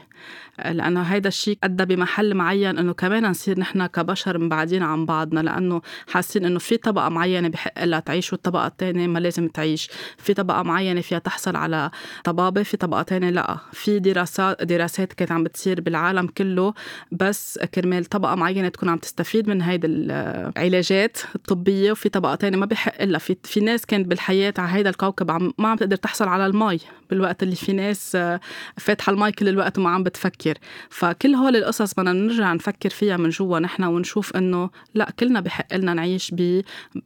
[0.65, 5.81] لأنه هيدا الشيء أدى بمحل معين إنه كمان نصير نحن كبشر مبعدين عن بعضنا لأنه
[6.07, 9.89] حاسين إنه في طبقة معينة بحق لها تعيش والطبقة الثانية ما لازم تعيش.
[10.17, 11.91] في طبقة معينة فيها تحصل على
[12.23, 13.57] طبابة في طبقة ثانية لأ.
[13.73, 16.73] في دراسات دراسات كانت عم بتصير بالعالم كله
[17.11, 22.65] بس كرمال طبقة معينة تكون عم تستفيد من هيدي العلاجات الطبيه وفي طبقة ثانية ما
[22.65, 26.27] بحق لها في في ناس كانت بالحياة على هيدا الكوكب عم ما عم تقدر تحصل
[26.27, 28.17] على المي بالوقت اللي في ناس
[28.77, 30.57] فاتحة المي كل الوقت وما عم بتفكر.
[30.89, 35.75] فكل هول القصص بدنا نرجع نفكر فيها من جوا نحن ونشوف إنه لا كلنا بحق
[35.75, 36.33] لنا نعيش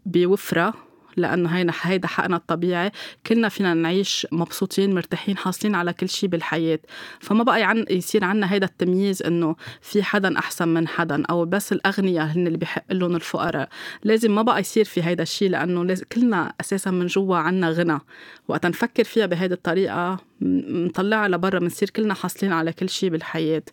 [0.06, 0.89] بوفرة.
[1.18, 2.92] لأنه هينا هيدا حقنا الطبيعي.
[3.28, 6.80] كلنا فينا نعيش مبسوطين مرتاحين حاصلين على كل شيء بالحياة.
[7.20, 11.72] فما بقى عن يصير عنا هيدا التمييز إنه في حدا أحسن من حدا أو بس
[11.74, 13.70] الأغنياء هن اللي بحق لهم الفقراء.
[14.04, 18.00] لازم ما بقى يصير في هيدا الشيء لازم كلنا أساسا من جوا عنا غنى.
[18.50, 23.64] وقت نفكر فيها بهيدي الطريقة مطلعها لبرا بنصير كلنا حاصلين على كل شيء بالحياة.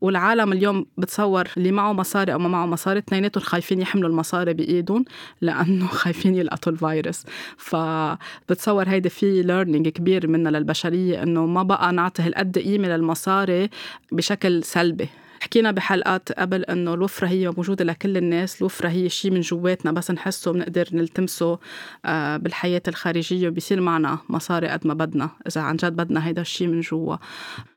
[0.00, 5.04] والعالم اليوم بتصور اللي معه مصاري أو ما معه مصاري اثنيناتهم خايفين يحملوا المصاري بإيدهم
[5.40, 7.24] لأنه خايفين يلقطوا الفيروس.
[7.56, 13.70] فبتصور هيدي في ليرنينج كبير منا للبشرية إنه ما بقى نعطي هالقد قيمة للمصاري
[14.12, 15.08] بشكل سلبي.
[15.42, 20.10] حكينا بحلقات قبل إنه الوفرة هي موجودة لكل الناس الوفرة هي شيء من جواتنا بس
[20.10, 21.58] نحسه بنقدر نلتمسه
[22.04, 26.68] آه، بالحياة الخارجية وبيصير معنا مصاري قد ما بدنا إذا عن جد بدنا هيدا الشيء
[26.68, 27.16] من جوا.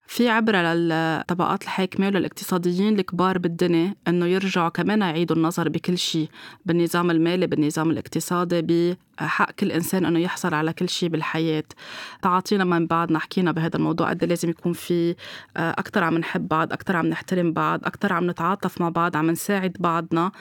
[0.08, 6.30] في عبرة للطبقات الحاكمة وللاقتصاديين الكبار بالدنيا أنه يرجعوا كمان يعيدوا النظر بكل شيء
[6.66, 11.64] بالنظام المالي بالنظام الاقتصادي بحق كل إنسان أنه يحصل على كل شيء بالحياة.
[12.22, 15.16] تعاطينا من بعضنا حكينا بهذا الموضوع قد إيه لازم يكون في
[15.58, 19.32] آه، أكثر عم نحب بعض أكثر عم نحترم بعض أكثر عم نتعاطف مع بعض عم
[19.32, 20.32] نساعد بعضنا.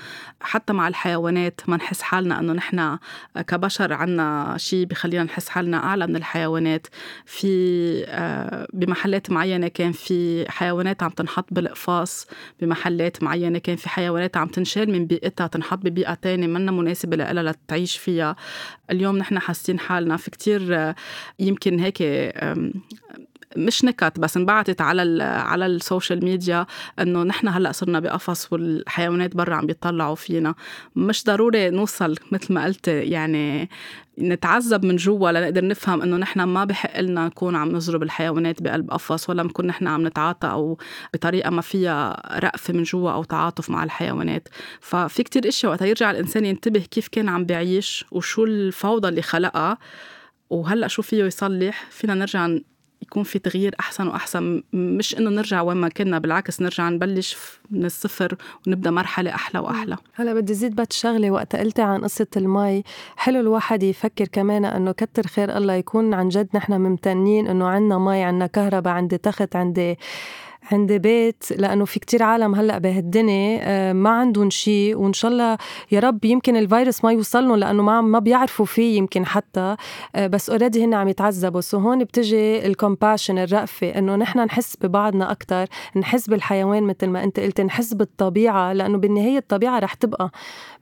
[0.40, 2.98] حتى مع الحيوانات ما نحس حالنا أنه نحن
[3.37, 6.87] كبشر عنا شيء بخلينا نحس حالنا أعلى من الحيوانات.
[7.27, 7.55] في
[8.09, 12.26] آه، بمحلات معينة معينة كان في حيوانات عم تنحط بالقفاص
[12.60, 17.52] بمحلات معينة كان في حيوانات عم تنشال من بيئتها تنحط ببيئة تانية منا مناسبة لها
[17.52, 18.36] لتعيش فيها.
[18.90, 20.94] اليوم نحن حاسين حالنا في كتير
[21.38, 22.02] يمكن هيك
[23.56, 26.66] مش نكت بس انبعتت على على ال social media
[27.00, 30.54] إنه نحن هلأ صرنا بقفص والحيوانات برا عم بيطلعوا فينا.
[30.96, 33.70] مش ضروري نوصل مثل ما قلت يعني
[34.18, 38.90] نتعذب من جوا لنقدر نفهم إنه نحن ما بحق لنا نكون عم نضرب الحيوانات بقلب
[38.90, 40.78] قفص ولا نكون نحن عم نتعاطى أو
[41.14, 44.48] بطريقة ما فيها رأفه من جوا أو تعاطف مع الحيوانات.
[44.80, 49.78] ففي كتير إشياء وقت يرجع الإنسان ينتبه كيف كان عم بيعيش وشو الفوضى اللي خلقها
[50.50, 52.48] وهلأ شو فيه يصلح؟ فينا نرجع
[53.04, 54.62] يكون في تغيير أحسن وأحسن.
[54.72, 57.36] مش إنه نرجع وين ما كنا بالعكس نرجع نبلش
[57.70, 58.36] من الصفر
[58.66, 59.96] ونبدأ مرحلة أحلى وأحلى.
[60.14, 62.84] هلا بدي زيد بس شغلة وقت قلتي عن قصة المي.
[63.16, 67.98] حلو الواحد يفكر كمان إنه كتر خير الله يكون عن جد نحن ممتنين إنه عندنا
[67.98, 69.98] مي عندنا كهرباء عندي تخت عندي
[70.72, 75.59] عند بيت لأنه في كتير عالم هلأ بهالدنيا آه، ما عندهم شيء وإن شاء الله
[75.92, 79.77] يا رب يمكن الفيروس ما يوصل لهم لأنه ما ما بيعرفوا فيه يمكن حتى
[80.16, 81.61] آه، بس already هن عم يتعذبوا.
[81.60, 87.24] so هون بتجي ال compassion الرأفة إنه نحن نحس ببعضنا أكثر نحس بالحيوان مثل ما
[87.24, 90.31] أنت قلت نحس بالطبيعة لأنه بالنهاية الطبيعة رح تبقى.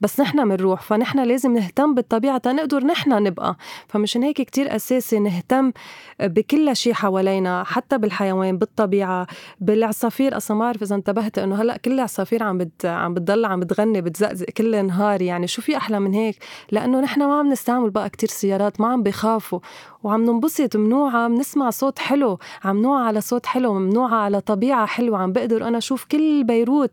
[0.01, 3.57] بس نحن بنروح فنحن لازم نهتم بالطبيعة تنقدر نحن نبقى.
[3.88, 5.73] فمشان هيك كتير أساسي نهتم
[6.21, 9.27] بكل شيء حوالينا حتى بالحيوان بالطبيعة
[9.72, 12.87] بالعصافير أصلا ما بعرف إذا انتبهت إنه هلأ كل العصافير عم بت...
[12.87, 16.37] عم بتضل عم بتغني بتزقزق كل نهار يعني شو في أحلى من هيك؟
[16.70, 19.61] لأنه نحن ما عم نستعمل بقى كتير سيارات ما عم بخافوا
[20.02, 25.18] وعم ننبسط منوعة بنسمع صوت حلو عم نوعى على صوت حلو منوعة على طبيعة حلوة
[25.18, 26.90] عم بقدر أنا أشوف كل بيروت.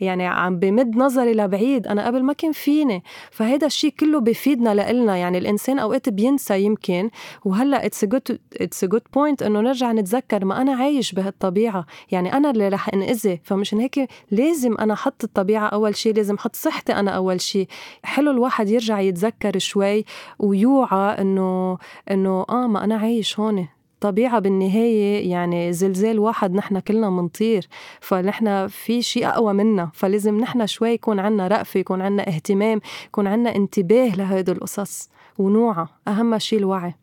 [0.00, 3.02] يعني عم بمد نظري لبعيد أنا قبل ما كان فيني.
[3.30, 5.16] فهيدا الشيء كله بفيدنا لإلنا.
[5.16, 7.10] يعني الإنسان أوقات بينسى يمكن.
[7.44, 11.86] وهلأ it's good it's good point إنه نرجع نتذكر ما أنا عايش بهالطبيعة.
[12.10, 13.40] يعني أنا اللي رح أنأذي.
[13.44, 17.66] فمشان هيك لازم أنا أحط الطبيعة أول شيء لازم أحط صحتي أنا أول شيء
[18.02, 20.04] حلو الواحد يرجع يتذكر شوي
[20.38, 21.20] ويوعى
[22.10, 23.68] إنه آه ما أنا عايش هون.
[23.94, 27.68] الطبيعة بالنهاية يعني زلزال واحد نحن كلنا منطير
[28.00, 29.90] فنحن في شيء أقوى منا.
[29.94, 35.88] فلازم نحن شوي يكون عنا رأفة يكون عنا اهتمام يكون عنا انتباه لهيدي القصص ونوعها.
[36.08, 36.94] أهم شيء الوعي.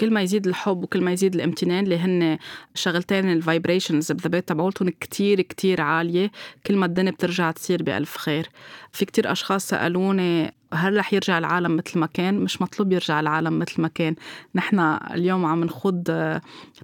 [0.00, 2.38] كل ما يزيد الحب وكل ما يزيد الامتنان اللي هن
[2.74, 6.30] شغلتين الفايبريشنز بذبات تبعولتهم كتير كتير عالية.
[6.66, 8.48] كل ما الدنيا بترجع تصير بألف خير.
[8.96, 13.58] في كتير أشخاص سألوني هل رح يرجع العالم مثل ما كان؟ مش مطلوب يرجع العالم
[13.58, 14.14] مثل ما كان.
[14.54, 14.80] نحن
[15.10, 16.02] اليوم عم نخوض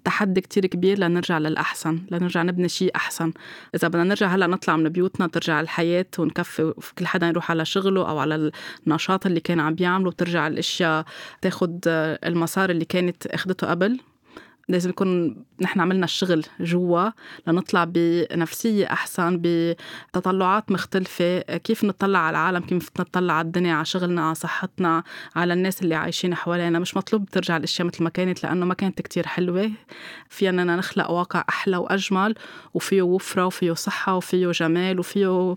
[0.05, 3.33] تحدي كتير كبير لنرجع للأحسن لنرجع نبني شيء أحسن.
[3.75, 8.09] إذا بدنا نرجع هلأ نطلع من بيوتنا ترجع الحياة ونكفي كل حدا يروح على شغله
[8.09, 8.53] أو على
[8.87, 11.05] النشاط اللي كان عم بيعمله وترجع الأشياء
[11.43, 11.81] تاخد
[12.25, 14.01] المسار اللي كانت أخدته قبل.
[14.69, 17.11] لازم يكون نحن عملنا الشغل جوا
[17.47, 21.41] لنطلع بنفسية أحسن بتطلعات مختلفة.
[21.41, 25.03] كيف نطلع على العالم؟ كيف نطلع على الدنيا على شغلنا على صحتنا
[25.37, 26.79] على الناس اللي عايشين حوالينا.
[26.79, 29.71] مش مطلوب ترجع الأشياء مثل ما كانت لأنه ما كانت كتير حلوة.
[30.29, 32.35] فينا نخلق واقع أحلى وأجمل
[32.75, 35.57] وفيه وفرة وفيه صحة وفيه جمال وفيه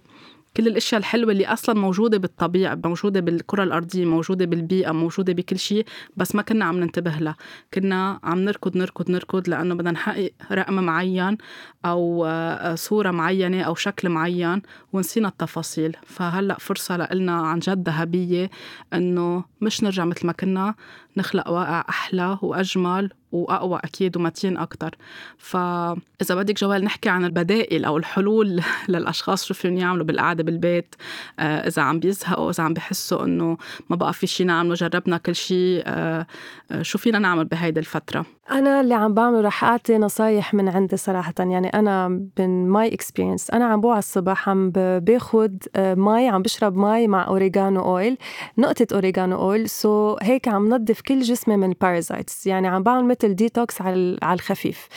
[0.57, 5.85] كل الأشياء الحلوة اللي أصلا موجودة بالطبيعة موجودة بالكرة الأرضية موجودة بالبيئة موجودة بكل شيء
[6.17, 7.35] بس ما كنا عم ننتبه لها.
[7.73, 11.37] كنا عم نركض نركض نركض لأنه بدنا نحقق رقم معين
[11.85, 14.61] أو آه، صورة معينة أو شكل معين
[14.93, 15.97] ونسينا التفاصيل.
[16.05, 18.49] فهلأ فرصة لنا عن جد ذهبية
[18.93, 20.75] إنه مش نرجع مثل ما كنا
[21.17, 24.95] نخلق واقع أحلى وأجمل وأقوى أكيد ومتين أكثر
[25.37, 30.95] فاذا بدك جوال نحكي عن البدائل أو الحلول للأشخاص شو فيهم يعملوا بالقعدة بالبيت
[31.39, 33.57] آه، إذا عم بيزهقوا إذا عم بحسوا إنه
[33.89, 36.27] ما بقى في شيء نعمله جربنا كل شيء آه،
[36.71, 40.97] آه، شو فينا نعمل بهيدي الفترة؟ أنا اللي عم بعمله رح اعطي نصايح من عندي
[40.97, 41.33] صراحة.
[41.39, 42.07] يعني أنا
[42.39, 47.81] من my experience أنا عم بوعى الصبح عم باخذ مي عم بشرب مي مع oregano
[47.81, 48.17] oil
[48.57, 49.69] نقطة oregano oil.
[49.69, 54.17] so هيك عم نظف كل جسمي من ال parasites يعني عم بعمل مثل ديتوكس على
[54.21, 54.87] على الخفيف.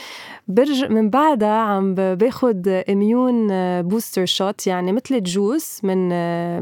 [0.48, 3.48] برج من بعدها عم باخد immune
[3.82, 6.08] booster shot يعني مثل ال juice من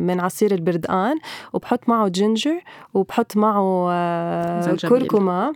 [0.01, 1.17] من عصير البردقان
[1.53, 2.61] وبحط معه ginger
[2.95, 5.53] وبحط معه آه، كركمه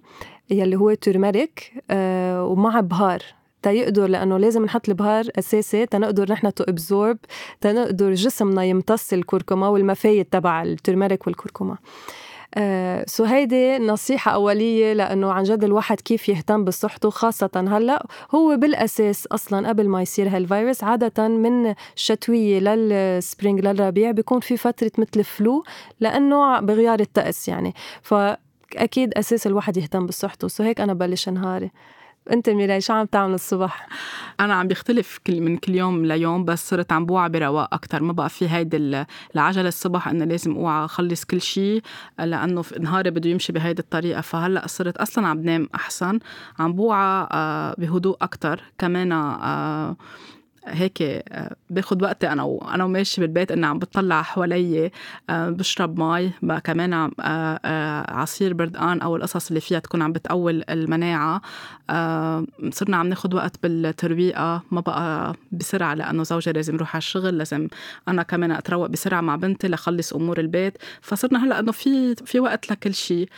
[0.50, 3.22] يلي هو turmeric آه، ومع بهار.
[3.62, 7.18] تيقدر لأنه لازم نحط البهار أساسي تنقدر نحن to absorb
[7.60, 11.78] تنقدر جسمنا يمتص الكركمه والمفايد تبع ال turmeric والكركمه
[12.54, 18.56] آه so هيدي نصيحة أولية لأنه عن جد الواحد كيف يهتم بصحته خاصة هلأ هو
[18.56, 24.92] بالأساس أصلا قبل ما يصير هالفيروس عادة من الشتوية لل spring للربيع بيكون في فترة
[24.98, 25.64] مثل flu
[26.00, 27.74] لأنه بغيار الطقس يعني.
[28.74, 31.70] فأكيد أساس الواحد يهتم بصحته so هيك أنا بلش نهاري.
[32.32, 33.88] أنت ميراي شو عم تعمل الصبح؟
[34.40, 38.12] أنا عم بيختلف كل من كل يوم ليوم بس صرت عم بوعى برواق أكثر ما
[38.12, 39.04] بقى في هيدي
[39.34, 41.82] العجلة الصبح إنه لازم أوعى أخلص كل شيء
[42.18, 44.20] لأنه نهاري بده يمشي بهيدي الطريقة.
[44.20, 46.18] فهلأ صرت أصلا عم بنام أحسن
[46.58, 49.96] عم بوعى آه، بهدوء أكثر كمان آه،
[50.70, 54.90] هيك آه، باخد وقتي أنا وأنا وماشي بالبيت إني عم بطلع حوالي
[55.30, 56.32] آه، بشرب مي.
[56.64, 61.42] كمان آه، عصير بردقان أو القصص اللي فيها تكون عم بتقوي المناعة.
[62.70, 64.62] صرنا عم ناخد وقت بالترويقة.
[64.70, 67.68] ما بقى بسرعة لأنه زوجي لازم يروح على الشغل لازم
[68.08, 70.78] أنا كمان أتروق بسرعة مع بنتي لخلص أمور البيت.
[71.00, 73.28] فصرنا هلأ إنه في في وقت لكل شيء.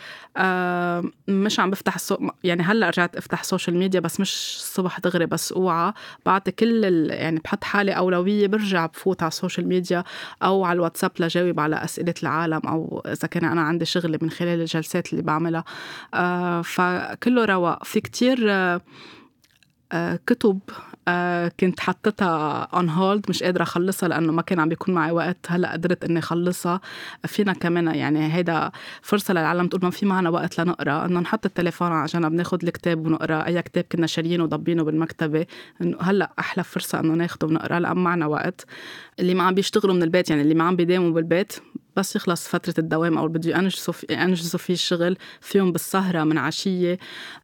[1.27, 5.25] مش عم بفتح السوق يعني هلأ رجعت أفتح ال social media بس مش الصبح دغري
[5.25, 5.93] بس أوعى.
[6.25, 6.85] بعطي كل
[7.23, 10.03] يعني بحط حالي أولوية برجع بفوت على ال social media
[10.43, 14.59] أو على الواتساب لجاوب على أسئلة العالم أو إذا كان أنا عندي شغل من خلال
[14.61, 15.63] الجلسات اللي بعملها.
[16.13, 18.81] آه فكله رواق في كتير آه
[19.93, 20.59] آه، كتب
[21.07, 25.37] آه، كنت حطيتها on hold مش قادرة أخلصها لأنه ما كان عم بيكون معي وقت.
[25.47, 26.81] هلأ قدرت إني أخلصها.
[27.25, 31.05] فينا كمان يعني هيدا فرصة للعالم تقول ما في معنا وقت لنقرأ.
[31.05, 33.45] إنه نحط التليفون على جنب ناخذ الكتاب ونقرأ.
[33.45, 35.45] أي كتاب كنا شاريينه وضبينه بالمكتبة.
[35.81, 38.65] إنه هلأ أحلى فرصة إنه ناخده ونقرأ لأن معنا وقت.
[39.19, 41.53] اللي ما عم بيشتغلوا من البيت يعني اللي ما عم بيداوموا بالبيت
[41.95, 46.99] بس يخلص فترة الدوام أو بده ينجزوا في ينجزوا فيه الشغل فيهم بالسهرة من عشية.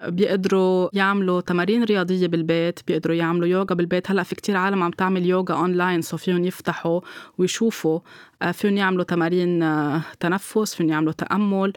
[0.07, 4.11] بيقدروا يعملوا تمارين رياضية بالبيت بيقدروا يعملوا يوغا بالبيت.
[4.11, 7.01] هلأ في كتير عالم عم تعمل يوغا online so فيهم يفتحوا
[7.37, 7.99] ويشوفوا
[8.41, 11.73] آه، فيهم يعملوا تمارين آه، تنفس فيهم يعملوا تأمل.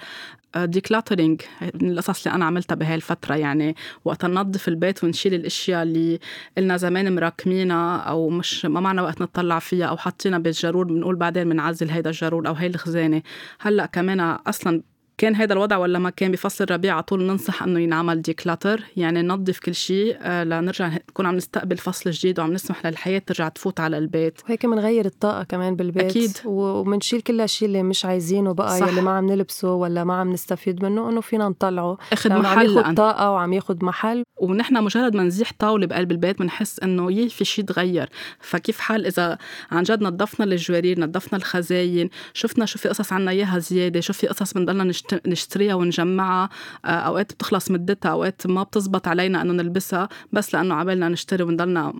[0.56, 1.40] decluttering
[1.74, 3.76] من القصص اللي أنا عملتها بهاي الفترة يعني.
[4.04, 6.18] وقت ننظف البيت ونشيل الأشياء اللي
[6.58, 11.48] قلنا زمان مراكمينها أو مش ما معنا وقت نطلع فيها أو حاطينها بالجرور بنقول بعدين
[11.48, 13.22] بنعزل هيدا الجرور أو هي الخزانة.
[13.60, 14.82] هلأ كمان أصلا
[15.18, 19.22] كان هذا الوضع ولا ما كان بفصل الربيع على طول ننصح إنه ينعمل declutter يعني
[19.22, 23.80] ننظف كل شيء آه، لنرجع نكون عم نستقبل فصل جديد وعم نسمح للحياة ترجع تفوت
[23.80, 24.40] على البيت.
[24.44, 26.04] وهيك بنغير الطاقة كمان بالبيت.
[26.04, 26.30] أكيد.
[26.44, 28.88] وبنشيل كل الشيء اللي مش عايزينه بقى صح.
[28.88, 31.98] يلي ما عم نلبسه ولا ما عم نستفيد منه إنه فينا نطلعه.
[32.12, 34.22] أخذ محل عم ياخذ طاقة وعم ياخذ محل.
[34.40, 38.08] ونحن مجرد ما نزيح طاولة بقلب البيت بنحس إنه يي في شيء تغير.
[38.40, 39.38] فكيف حال إذا
[39.70, 44.26] عن جد نظفنا الجوارير نظفنا الخزاين شفنا شو في قصص عنا إياها زيادة شو في
[44.26, 44.84] قصص بنضلنا
[45.26, 46.48] نشتريها ونجمعها.
[46.84, 51.92] آه، أوقات بتخلص مدتها أوقات ما بتزبط علينا إنه نلبسها بس لأنه عبالنا نشتري ونضلنا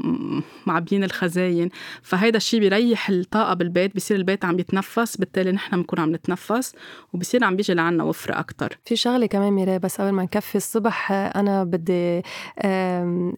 [0.66, 1.68] معبيين الخزاين.
[2.02, 6.74] فهيدا الشيء بيريح الطاقة بالبيت بصير البيت عم يتنفس بالتالي نحن بنكون عم نتنفس
[7.12, 11.12] وبصير عم بيجي لعنا وفرة أكثر في شغلة كمان ميراي بس قبل ما نكفي الصبح
[11.12, 12.22] أنا بدي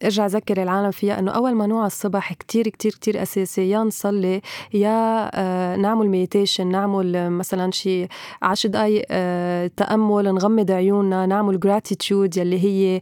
[0.05, 4.41] أرجع أذكر العالم فيها إنه أول ما نوع الصبح كتير كتير كتير أساسي يا نصلي
[4.75, 8.07] يا آه، نعمل meditation نعمل مثلا شي
[8.43, 9.07] 10 دقائق
[9.55, 13.01] آه، تأمل نغمض عيوننا نعمل gratitude يلي هي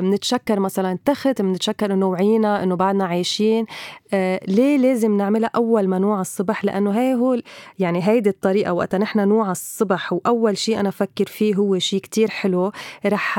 [0.00, 3.66] بنتشكر مثلا تخت بنتشكر إنه وعينا إنه بعدنا عايشين.
[4.14, 7.38] آه، ليه لازم نعملها أول ما نوع الصبح؟ لأنه هي هو
[7.78, 12.30] يعني هيدي الطريقة وقت نحن نوع الصبح وأول شيء أنا أفكر فيه هو شيء كتير
[12.30, 12.72] حلو
[13.06, 13.38] رح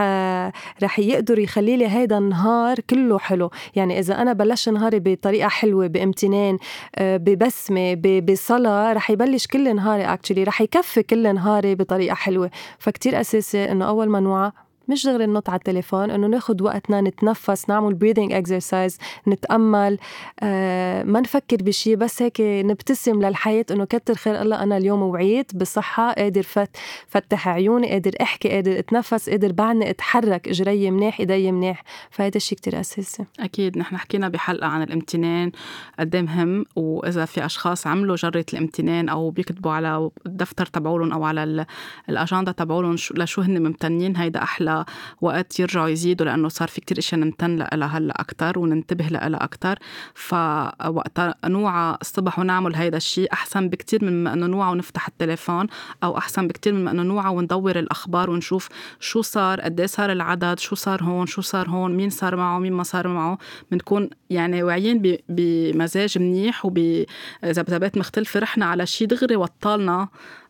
[0.83, 3.49] رح يقدر يخلي لي هيدا النهار كله حلو.
[3.75, 6.57] يعني إذا أنا بلشت نهاري بطريقة حلوة بامتنان
[6.95, 7.93] آه، ببسمة
[8.29, 12.51] بصلاة رح يبلش كل نهاري اكشلي رح يكفي كل نهاري بطريقة حلوة.
[12.79, 14.51] فكتير أساسي إنه أول ما نوعى
[14.89, 18.97] مش دغري ننط على التليفون إنه ناخد وقتنا نتنفس نعمل breathing exercise
[19.27, 19.97] نتأمل.
[20.39, 25.55] آه ما نفكر بشي بس هيك نبتسم للحياة إنه كتر خير الله أنا اليوم وعيت
[25.55, 31.51] بصحة قادر فت فتح عيوني قادر أحكي قادر أتنفس قادر بعدني أتحرك إجري منيح إيدي
[31.51, 31.83] منيح.
[32.09, 33.25] فهذا الشيء كتير أساسي.
[33.39, 35.51] أكيد نحن حكينا بحلقة عن الامتنان
[35.99, 41.23] قد إيه مهم وإذا في أشخاص عملوا جرة الامتنان أو بيكتبوا على الدفتر تبعولهم أو
[41.23, 41.65] على
[42.09, 44.74] الأجندة تبعولهم لشو هن ممتنين هيدا أحلى
[45.21, 49.79] وقت يرجعوا يزيدوا لأنه صار في كتير إشياء نمتن لها هلأ أكثر وننتبه لها أكثر
[50.13, 55.67] فوقت نوعى الصبح ونعمل هيدا الشيء أحسن بكتير من إنه نوعى ونفتح التليفون
[56.03, 60.59] أو أحسن بكتير من إنه نوعى وندور الأخبار ونشوف شو صار قد إيه صار العدد
[60.59, 63.37] شو صار هون شو صار هون مين صار معه مين ما صار معه.
[63.71, 70.07] بنكون يعني واعيين بمزاج منيح وبذبذبات مختلفه رحنا على شيء دغري وطالنا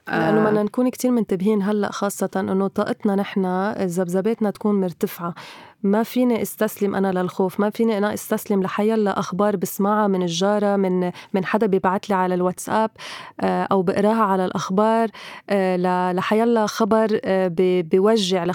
[0.07, 5.35] لأنه بدنا نكون كتير منتبهين هلأ خاصة إنه طاقتنا نحن ذبذباتنا تكون مرتفعة.
[5.85, 11.11] ما فيني استسلم أنا للخوف ما فيني أنا استسلم لحيلا أخبار بسمعها من الجارة من
[11.33, 12.91] من حدا بيبعت لي على الواتساب
[13.41, 15.09] آه، أو بقراها على الأخبار
[15.49, 18.45] آه، لحيلا خبر آه، بوجع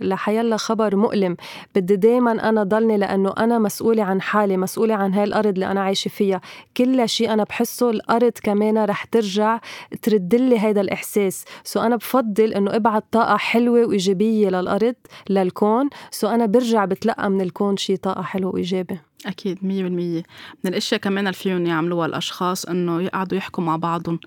[0.00, 1.36] لحيلا خبر مؤلم.
[1.74, 5.80] بدي دائما أنا ضلني لأنه أنا مسؤولة عن حالي مسؤولة عن هاي الأرض اللي أنا
[5.80, 6.40] عايشة فيها.
[6.76, 9.60] كل شيء أنا بحسه الأرض كمان رح ترجع
[10.02, 11.44] ترد لي هذا الإحساس.
[11.64, 14.94] so أنا بفضل إنه أبعت طاقة حلوة وإيجابية للأرض
[15.30, 15.88] للكون.
[16.10, 18.98] so أنا برجع برجع بتلقى من الكون شي طاقة حلو وإيجابي.
[19.26, 20.22] أكيد مية بالمية.
[20.64, 24.20] من الأشياء كمان اللي فيهم يعملوا الأشخاص إنه يقعدوا يحكوا مع بعضهم.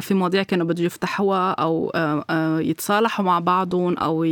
[0.00, 4.24] في مواضيع كانوا بده يفتحوها أو آه، آه، يتصالحوا مع بعضهم أو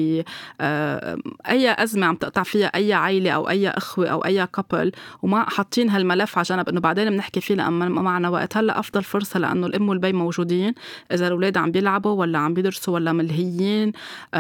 [0.61, 1.19] آه،
[1.49, 4.93] أي أزمة عم تقطع فيها أي عائلة أو أي أخوة أو أي couple
[5.23, 8.57] وما حاطين هالملف على جنب إنه بعدين بنحكي فيه لأن ما معنا وقت.
[8.57, 10.75] هلأ أفضل فرصة لأنه الأم والبي موجودين.
[11.13, 13.93] إذا الأولاد عم بيلعبوا ولا عم بيدرسوا ولا ملهيين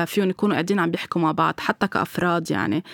[0.06, 2.84] فيهم يكونوا قاعدين عم بيحكوا مع بعض حتى كأفراد يعني.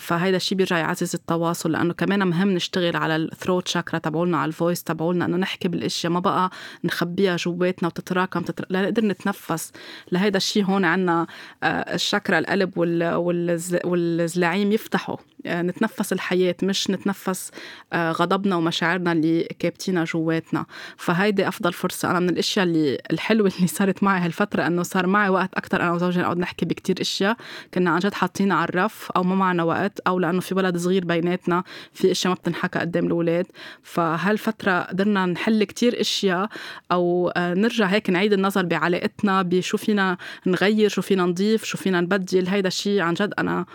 [0.00, 4.48] فهيدا الشيء بيرجع يعزز التواصل لأنه كمان مهم نشتغل على ال throat chakra تبعولنا على
[4.48, 6.50] ال voice تبعولنا إنه نحكي بالأشياء ما بقى
[6.84, 8.66] نخبيها جواتنا وتتراكم تتر...
[8.70, 9.72] لنقدر نتنفس.
[10.12, 11.26] لهيدا الشيء هون عنا
[11.62, 13.14] آه، الشاكرا القلب وال...
[13.14, 13.76] والز...
[13.84, 15.16] والزلاعيم يفتحوا.
[15.46, 17.50] نتنفس الحياة مش نتنفس
[17.92, 20.66] آه، غضبنا ومشاعرنا اللي كابتينا جواتنا.
[20.96, 22.10] فهيدي أفضل فرصة.
[22.10, 25.92] أنا من الأشياء اللي الحلوة اللي صارت معي هالفترة إنه صار معي وقت أكتر أنا
[25.92, 27.36] وزوجي نقعد نحكي بكتير أشياء.
[27.74, 31.04] كنا عن جد حاطين على الرف أو ما معنا وقت أو لأنه في ولد صغير
[31.04, 33.46] بيناتنا في أشياء ما بتنحكى قدام الأولاد.
[33.82, 36.48] فهالفترة قدرنا نحل كتير أشياء
[36.92, 42.00] أو آه، نرجع هيك نعيد النظر بعلاقتنا بشو فينا نغير شو فينا نضيف شو فينا
[42.00, 42.48] نبدل.
[42.48, 43.66] هيدا الشيء عن جد أنا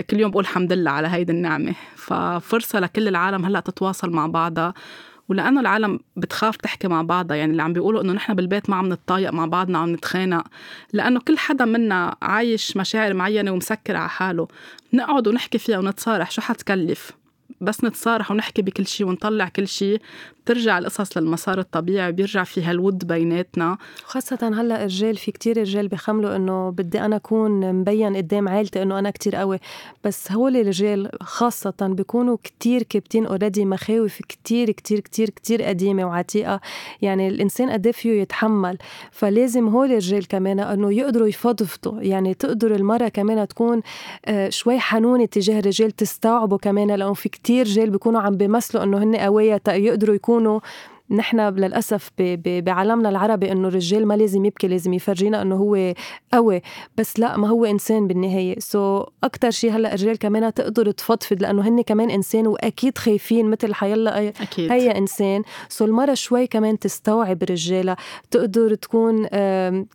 [0.00, 1.74] كل يوم بقول الحمد لله على هيدي النعمة.
[1.96, 4.74] ففرصة لكل العالم هلأ تتواصل مع بعضها.
[5.28, 7.36] ولأنه العالم بتخاف تحكي مع بعضها.
[7.36, 10.44] يعني اللي عم بيقولوا إنه نحن بالبيت ما عم نتطايق مع بعضنا عم نتخانق.
[10.92, 14.48] لأنه كل حدا منا عايش مشاعر معينة ومسكر على حاله.
[14.92, 17.12] نقعد ونحكي فيها ونتصارح شو حتكلف.
[17.64, 20.00] بس نتصارح ونحكي بكل شيء ونطلع كل شيء
[20.44, 23.78] بترجع القصص للمسار الطبيعي بيرجع في هالود بيناتنا.
[24.04, 28.98] خاصة هلا الرجال في كتير رجال بخملوا إنه بدي أنا أكون مبين قدام عائلتي إنه
[28.98, 29.58] أنا كتير قوي.
[30.04, 36.60] بس هول الرجال خاصة بيكونوا كتير كابتين اوريدي مخاوف كتير كتير كتير كتير قديمة وعتيقة.
[37.02, 38.78] يعني الإنسان قد إيه فيه يتحمل.
[39.10, 42.02] فلازم هول الرجال كمان إنه يقدروا يفضفضوا.
[42.02, 43.82] يعني تقدر المرة كمان تكون
[44.26, 49.02] آه، شوي حنونة تجاه الرجال تستوعبوا كمان لأنه في كتير رجال بيكونوا عم بيمثلوا إنه
[49.02, 50.60] هن قوية يقدروا يكونوا
[51.10, 52.10] نحن للأسف
[52.46, 55.94] بعالمنا العربي إنه الرجال ما لازم يبكي لازم يفرجينا إنه هو
[56.32, 56.62] قوي.
[56.96, 58.58] بس لا ما هو إنسان بالنهاية.
[58.58, 63.74] so, أكثر شيء هلأ الرجال كمان تقدر تفضفض لأنه هن كمان إنسان وأكيد خايفين مثل
[63.74, 64.72] حيلا أكيد.
[64.72, 65.42] هي إنسان.
[65.68, 67.96] so, المرة شوي كمان تستوعب الرجالة.
[68.30, 69.26] تقدر تكون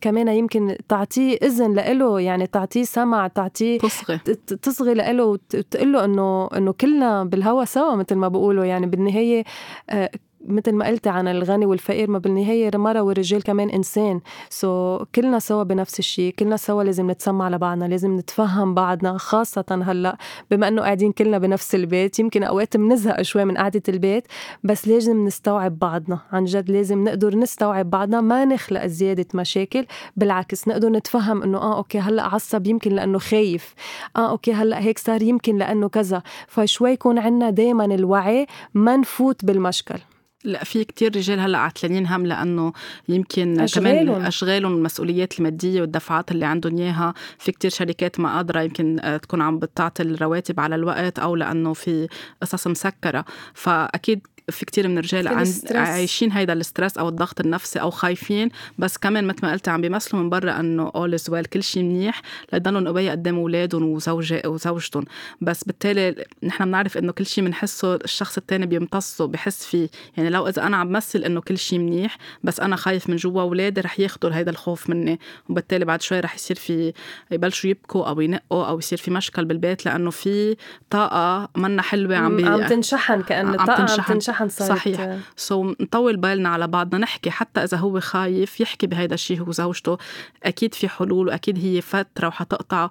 [0.00, 4.18] كمان يمكن تعطيه إذن له يعني تعطيه سمع تعطيه تصغي.
[4.62, 8.64] تصغي له وتقول له انه إنه كلنا بالهوا سوا مثل ما بقولوا.
[8.64, 9.44] يعني بالنهاية
[9.90, 10.10] آه،
[10.46, 14.20] مثل ما قلت عن الغني والفقير ما بالنهاية المرأة والرجال كمان إنسان.
[14.50, 20.16] so, كلنا سوا بنفس الشيء كلنا سوا لازم نتسمع لبعضنا لازم نتفهم بعضنا خاصة هلأ
[20.50, 24.26] بما إنه قاعدين كلنا بنفس البيت يمكن أوقات بنزهق شوي من قعدة البيت
[24.64, 26.18] بس لازم نستوعب بعضنا.
[26.32, 29.86] عن جد لازم نقدر نستوعب بعضنا ما نخلق زيادة مشاكل
[30.16, 33.74] بالعكس نقدر نتفهم إنه آه okay هلأ عصب يمكن لأنه خايف
[34.16, 36.22] آه okay هلأ هيك صار يمكن لأنه كذا.
[36.48, 39.98] فشوي يكون عندنا دائما الوعي ما نفوت بالمشكل.
[40.44, 42.72] لا في كتير رجال هلأ عتلانين هم لأنه
[43.08, 44.06] يمكن أشغالهم.
[44.06, 49.16] كمان أشغالهم المسؤوليات المادية والدفعات اللي عندهم إياها في كتير شركات ما قادرة يمكن آه،
[49.16, 52.08] تكون عم بتعطي الرواتب على الوقت أو لأنه في
[52.42, 53.24] قصص مسكرة
[53.54, 58.48] فأكيد في كتير من الرجال عند عايشين هيدا ال stress أو الضغط النفسي أو خايفين.
[58.78, 61.82] بس كمان مثل ما قلت عم بيمثلوا من برا إنه all is well كل شيء
[61.82, 62.22] منيح
[62.52, 65.04] لضلهم قوية قدام أولادهم وزوجة وزوجتهم.
[65.40, 69.88] بس بالتالي نحن بنعرف إنه كل شيء بنحسه الشخص الثاني بيمتصه بحس فيه.
[70.16, 73.42] يعني لو إذا أنا عم بمثل إنه كل شيء منيح بس أنا خايف من جوا
[73.42, 75.20] أولادي رح ياخذوا هيدا الخوف مني.
[75.48, 76.92] وبالتالي بعد شوي رح يصير في
[77.30, 80.56] يبلشوا يبكوا أو ينقوا أو يصير في مشكل بالبيت لأنه في
[80.90, 82.46] طاقة منا حلوة عم بي...
[82.46, 84.39] عم تنشحن كأن الطاقة عم تنشحن.
[84.48, 85.18] صارت صحيح.
[85.36, 89.48] سو so, نطول بالنا على بعضنا نحكي حتى إذا هو خايف يحكي بهيدا الشيء هو
[89.48, 89.98] وزوجته
[90.42, 92.90] أكيد في حلول وأكيد هي فترة وحتقطع.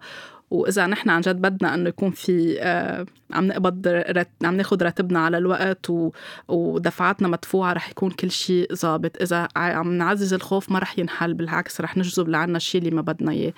[0.52, 4.30] وإذا نحن عن جد بدنا إنه يكون في آه عم نقبض رت...
[4.44, 6.12] عم ناخذ راتبنا على الوقت و...
[6.48, 9.22] ودفعاتنا مدفوعة رح يكون كل شيء ظابط.
[9.22, 13.32] إذا عم نعزز الخوف ما رح ينحل بالعكس رح نجذب لعنا الشيء اللي ما بدنا
[13.32, 13.54] إياه.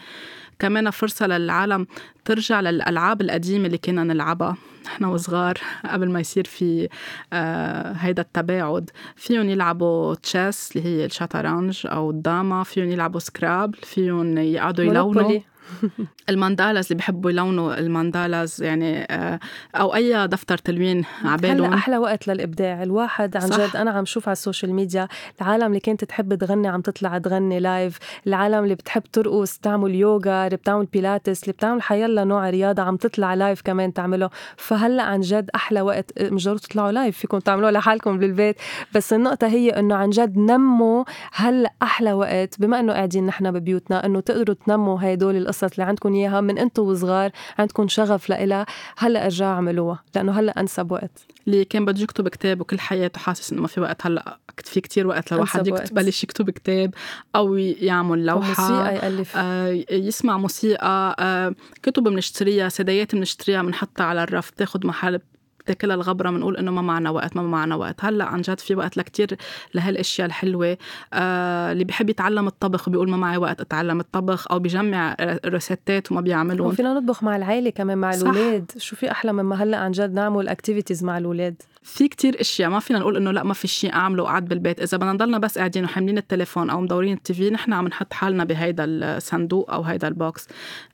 [0.60, 1.88] كمان فرصة للعالم
[2.26, 4.58] ترجع للألعاب القديمة اللي كنا نلعبها.
[4.86, 6.90] نحن وصغار قبل ما يصير في
[7.34, 8.90] آه هيدا التباعد.
[9.16, 15.40] فيهم يلعبوا تشيس اللي هي الشطرنج أو الداما فيهم يلعبوا سكرابل فيهم يقعدوا يلونوا.
[16.30, 19.40] ال mandalas اللي بحبوا يلونوا ال mandalas يعني آه،
[19.76, 22.84] أو أي دفتر تلوين عبالهم هلأ أحلى وقت للإبداع.
[22.84, 25.08] الواحد عن جد أنا عم شوف على ال social media
[25.42, 27.98] العالم اللي كانت تحب تغني عم تطلع تغني live
[28.28, 32.98] العالم اللي بتحب ترقص تعمل يوغا اللي بتعمل بيلاتس اللي بتعمل حيلا نوع رياضة عم
[32.98, 34.30] تطلع live كمان تعمله.
[34.58, 38.56] فهلأ عن جد أحلى وقت مش ضروري تطلعوا live فيكم تعملوه لحالكم بالبيت.
[38.96, 41.04] بس النقطة هي إنه عن جد نموا
[41.34, 46.14] هلأ أحلى وقت بما إنه قاعدين نحن ببيوتنا إنه تقدروا تنموا هدول القصص اللي عندكم
[46.14, 48.66] إياها من أنتم وصغار عندكم شغف لإلها
[48.98, 51.26] هلأ ارجعوا أعملوها لأنه هلأ أنسب وقت.
[51.48, 54.06] اللي كان بده يكتب كتاب وكل حياته حاسس إنه ما في وقت.
[54.06, 56.94] هلأ في كتير وقت لواحد يكتب بلش يكتب كتاب
[57.36, 59.34] أو يعمل لوحة موسيقى يألف.
[59.38, 65.20] آه يسمع موسيقى آه كتب بنشتريها سدايات بنشتريها بنحطها على الرف تاخذ محل
[65.66, 68.06] بتاكلها الغبرة بنقول إنه ما معنا وقت ما معنا وقت.
[68.06, 69.38] هلأ عن جد في وقت لكتير
[69.74, 70.78] لهالأشياء الحلوة
[71.14, 76.22] آه اللي بحب يتعلم الطبخ بيقول ما معي وقت أتعلم الطبخ أو بيجمع روسيتات وما
[76.22, 76.68] بيعملهم.
[76.68, 78.72] وفينا نطبخ مع العائلة كمان مع الأولاد.
[78.78, 82.80] شو في أحلى مما هلأ عن جد نعمل activities مع الأولاد؟ في كتير أشياء ما
[82.80, 84.82] فينا نقول إنه لأ ما في شيء أعمله وقعد بالبيت.
[84.82, 88.44] إذا بدنا نضلنا بس قاعدين وحاملين التليفون أو مدورين ال TV نحن عم نحط حالنا
[88.44, 90.48] بهيدا الصندوق أو هيدا ال box.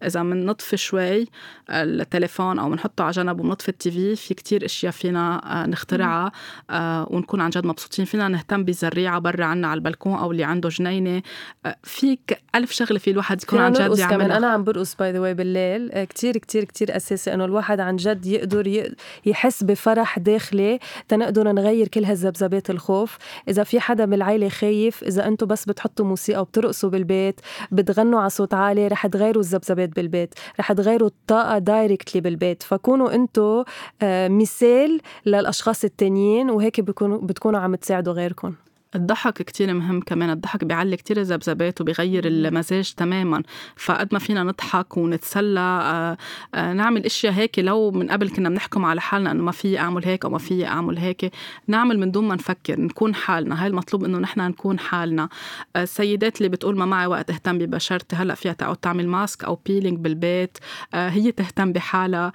[0.04, 1.28] إذا بنطفي شوي
[1.70, 6.32] التليفون أو بنحطه على جنب وبنطفي ال TV في كتير أشياء فينا آه، نخترعها
[6.70, 8.06] آه، ونكون عن جد مبسوطين.
[8.06, 11.22] فينا نهتم بزريعة برا عنا على البلكون أو اللي عنده جنينة.
[11.66, 15.34] آه، فيك ألف شغلة في الواحد يكون عن جد يعمل أنا عم برقص by the
[15.34, 16.04] بالليل.
[16.04, 18.94] كتير كتير كتير أساسي إنه الواحد عن جد يقدر
[19.26, 20.76] يحس بفرح داخلي.
[21.07, 23.17] تنقدر نغير كل هالذبذبات الخوف.
[23.47, 28.53] إذا في حدا بالعيلة خايف إذا أنتم بس بتحطوا موسيقى وبترقصوا بالبيت بتغنوا على صوت
[28.53, 32.63] عالي رح تغيروا الذبذبات بالبيت رح تغيروا الطاقة directly بالبيت.
[32.63, 33.63] فكونوا أنتم
[34.01, 38.53] آه، مثال للأشخاص التانيين وهيك بتكونوا عم تساعدوا غيركم.
[38.98, 43.43] الضحك كتير مهم كمان الضحك بيعلي كتير الذبذبات وبيغير المزاج تماما.
[43.76, 46.18] فقد ما فينا نضحك ونتسلى آه،
[46.56, 50.06] آه، نعمل أشياء هيك لو من قبل كنا بنحكم على حالنا إنه ما في أعمل
[50.06, 51.32] هيك أو ما في أعمل هيك
[51.68, 53.62] نعمل من دون ما نفكر نكون حالنا.
[53.62, 55.30] هاي المطلوب إنه نحن نكون حالنا.
[55.76, 59.60] آه، السيدات اللي بتقول ما معي وقت اهتم ببشرتي هلأ فيها تقعد تعمل ماسك أو
[59.66, 60.58] بيلينج بالبيت.
[60.93, 62.32] هي تهتم بحالها.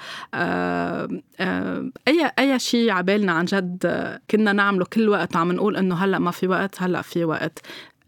[2.08, 3.86] اي أي شيء عبالنا عن جد
[4.30, 7.58] كنا نعمله كل وقت عم نقول إنه هلأ ما في وقت هلأ في وقت.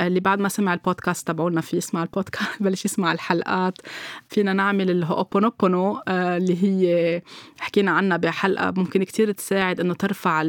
[0.01, 3.79] اللي بعد ما سمع البودكاست تبعولنا في يسمع البودكاست بلش يسمع الحلقات.
[4.29, 7.23] فينا نعمل أوبونوبونو آه، اللي هي
[7.59, 10.43] حكينا عنها بحلقة ممكن كتير تساعد إنه ترفع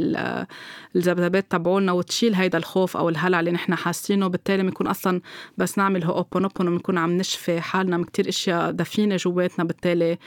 [0.95, 4.27] الذبذبات تبعولنا وتشيل هيدا الخوف أو الهلع اللي نحن حاسينه.
[4.27, 5.21] بالتالي بنكون أصلا
[5.57, 9.65] بس نعمل هو أوبونوبونو بنكون عم نشفي حالنا من كتير إشياء دفينة جواتنا.
[9.65, 10.17] بالتالي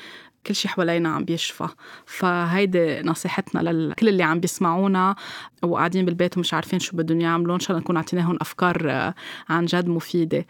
[0.49, 1.69] كل شيء حوالينا عم بيشفى.
[2.07, 5.17] فهيدي نصيحتنا لكل اللي عم بيسمعونا
[5.63, 9.15] وقاعدين بالبيت ومش عارفين شو بدهم يعملوا إن شاء الله نكون اعطيناهم أفكار آه،
[9.49, 10.47] عن جد مفيدة.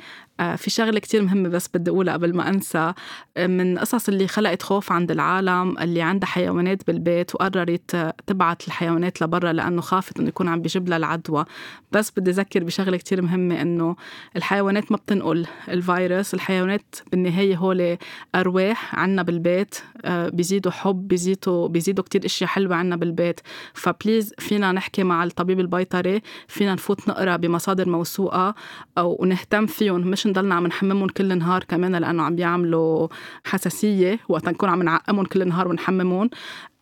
[0.56, 2.92] في شغلة كتير مهمة بس بدي أقولها قبل ما أنسى.
[3.36, 9.22] آه، من قصص اللي خلقت خوف عند العالم اللي عندها حيوانات بالبيت وقررت تبعت الحيوانات
[9.22, 11.44] لبرا لأنه خافت إنه يكون عم بيجيب لها العدوى.
[11.92, 13.96] بس بدي أذكر بشغلة كتير مهمة إنه
[14.36, 16.34] الحيوانات ما بتنقل الفيروس.
[16.34, 17.98] الحيوانات بالنهاية هول
[18.34, 19.74] أرواح عنا بالبيت.
[20.08, 23.40] بيزيدوا حب بيزيدوا بيزيدوا كتير إشياء حلوة عنا بالبيت.
[23.74, 26.22] فبليز فينا نحكي مع الطبيب البيطري.
[26.48, 28.54] فينا نفوت نقرأ بمصادر موثوقة
[28.98, 30.00] أو نهتم فيهم.
[30.00, 33.08] مش نضلنا عم نحممهم كل نهار كمان لأنه عم بيعملوا
[33.44, 36.30] حساسية وقت نكون عم نعقمهم كل نهار ونحممهم.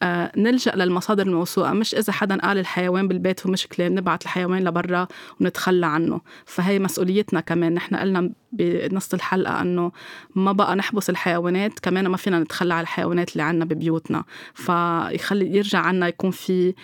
[0.02, 5.08] آه نلجأ للمصادر الموثوقه مش إذا حدا قال الحيوان بالبيت ومشكله نبعت الحيوان لبرا
[5.40, 6.20] ونتخلى عنه.
[6.44, 7.74] فهي مسؤوليتنا كمان.
[7.74, 9.92] نحن قلنا بنص الحلقة إنه
[10.34, 14.24] ما بقى نحبس الحيوانات كمان ما فينا نتخلى على الحيوانات اللي عنا ببيوتنا.
[14.54, 16.74] فيخلي يرجع عنا يكون في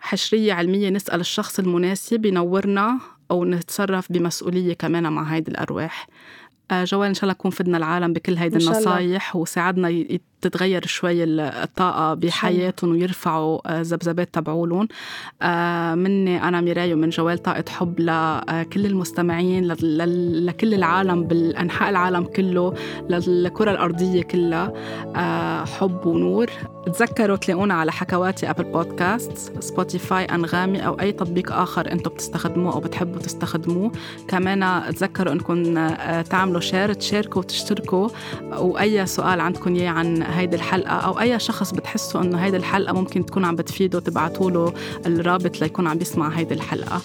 [0.00, 2.98] حشرية علمية نسأل الشخص المناسب ينورنا
[3.30, 6.06] أو نتصرف بمسؤولية كمان مع هيدي الأرواح.
[6.70, 9.88] آه، جوال إن شاء الله نكون فدنا العالم بكل هيدي النصايح وساعدنا
[10.42, 14.88] تتغير شوي الطاقة بحياتهم ويرفعوا آه، ذبذبات تبعولهم.
[15.42, 19.66] آه، مني أنا ميراي ومن جوال طاقة حب لكل المستمعين
[20.46, 22.74] لكل العالم بالأنحاء العالم كله
[23.10, 24.72] للكرة الأرضية كلها.
[25.16, 26.50] آه، حب ونور.
[26.86, 32.80] تذكروا تلاقونا على حكواتي Apple Podcasts Spotify أنغامي أو أي تطبيق آخر أنتم بتستخدموه أو
[32.80, 33.92] بتحبوا تستخدموه.
[34.28, 35.88] كمان تذكروا أنكم
[36.22, 38.08] تعملوا share تشاركوا وتشتركوا.
[38.52, 43.26] وأي سؤال عندكم إياه عن هيدي الحلقة أو أي شخص بتحسوا إنه هيدي الحلقة ممكن
[43.26, 44.72] تكون عم بتفيده تبعتوا له
[45.06, 47.00] الرابط ليكون عم بيسمع هيدي الحلقة.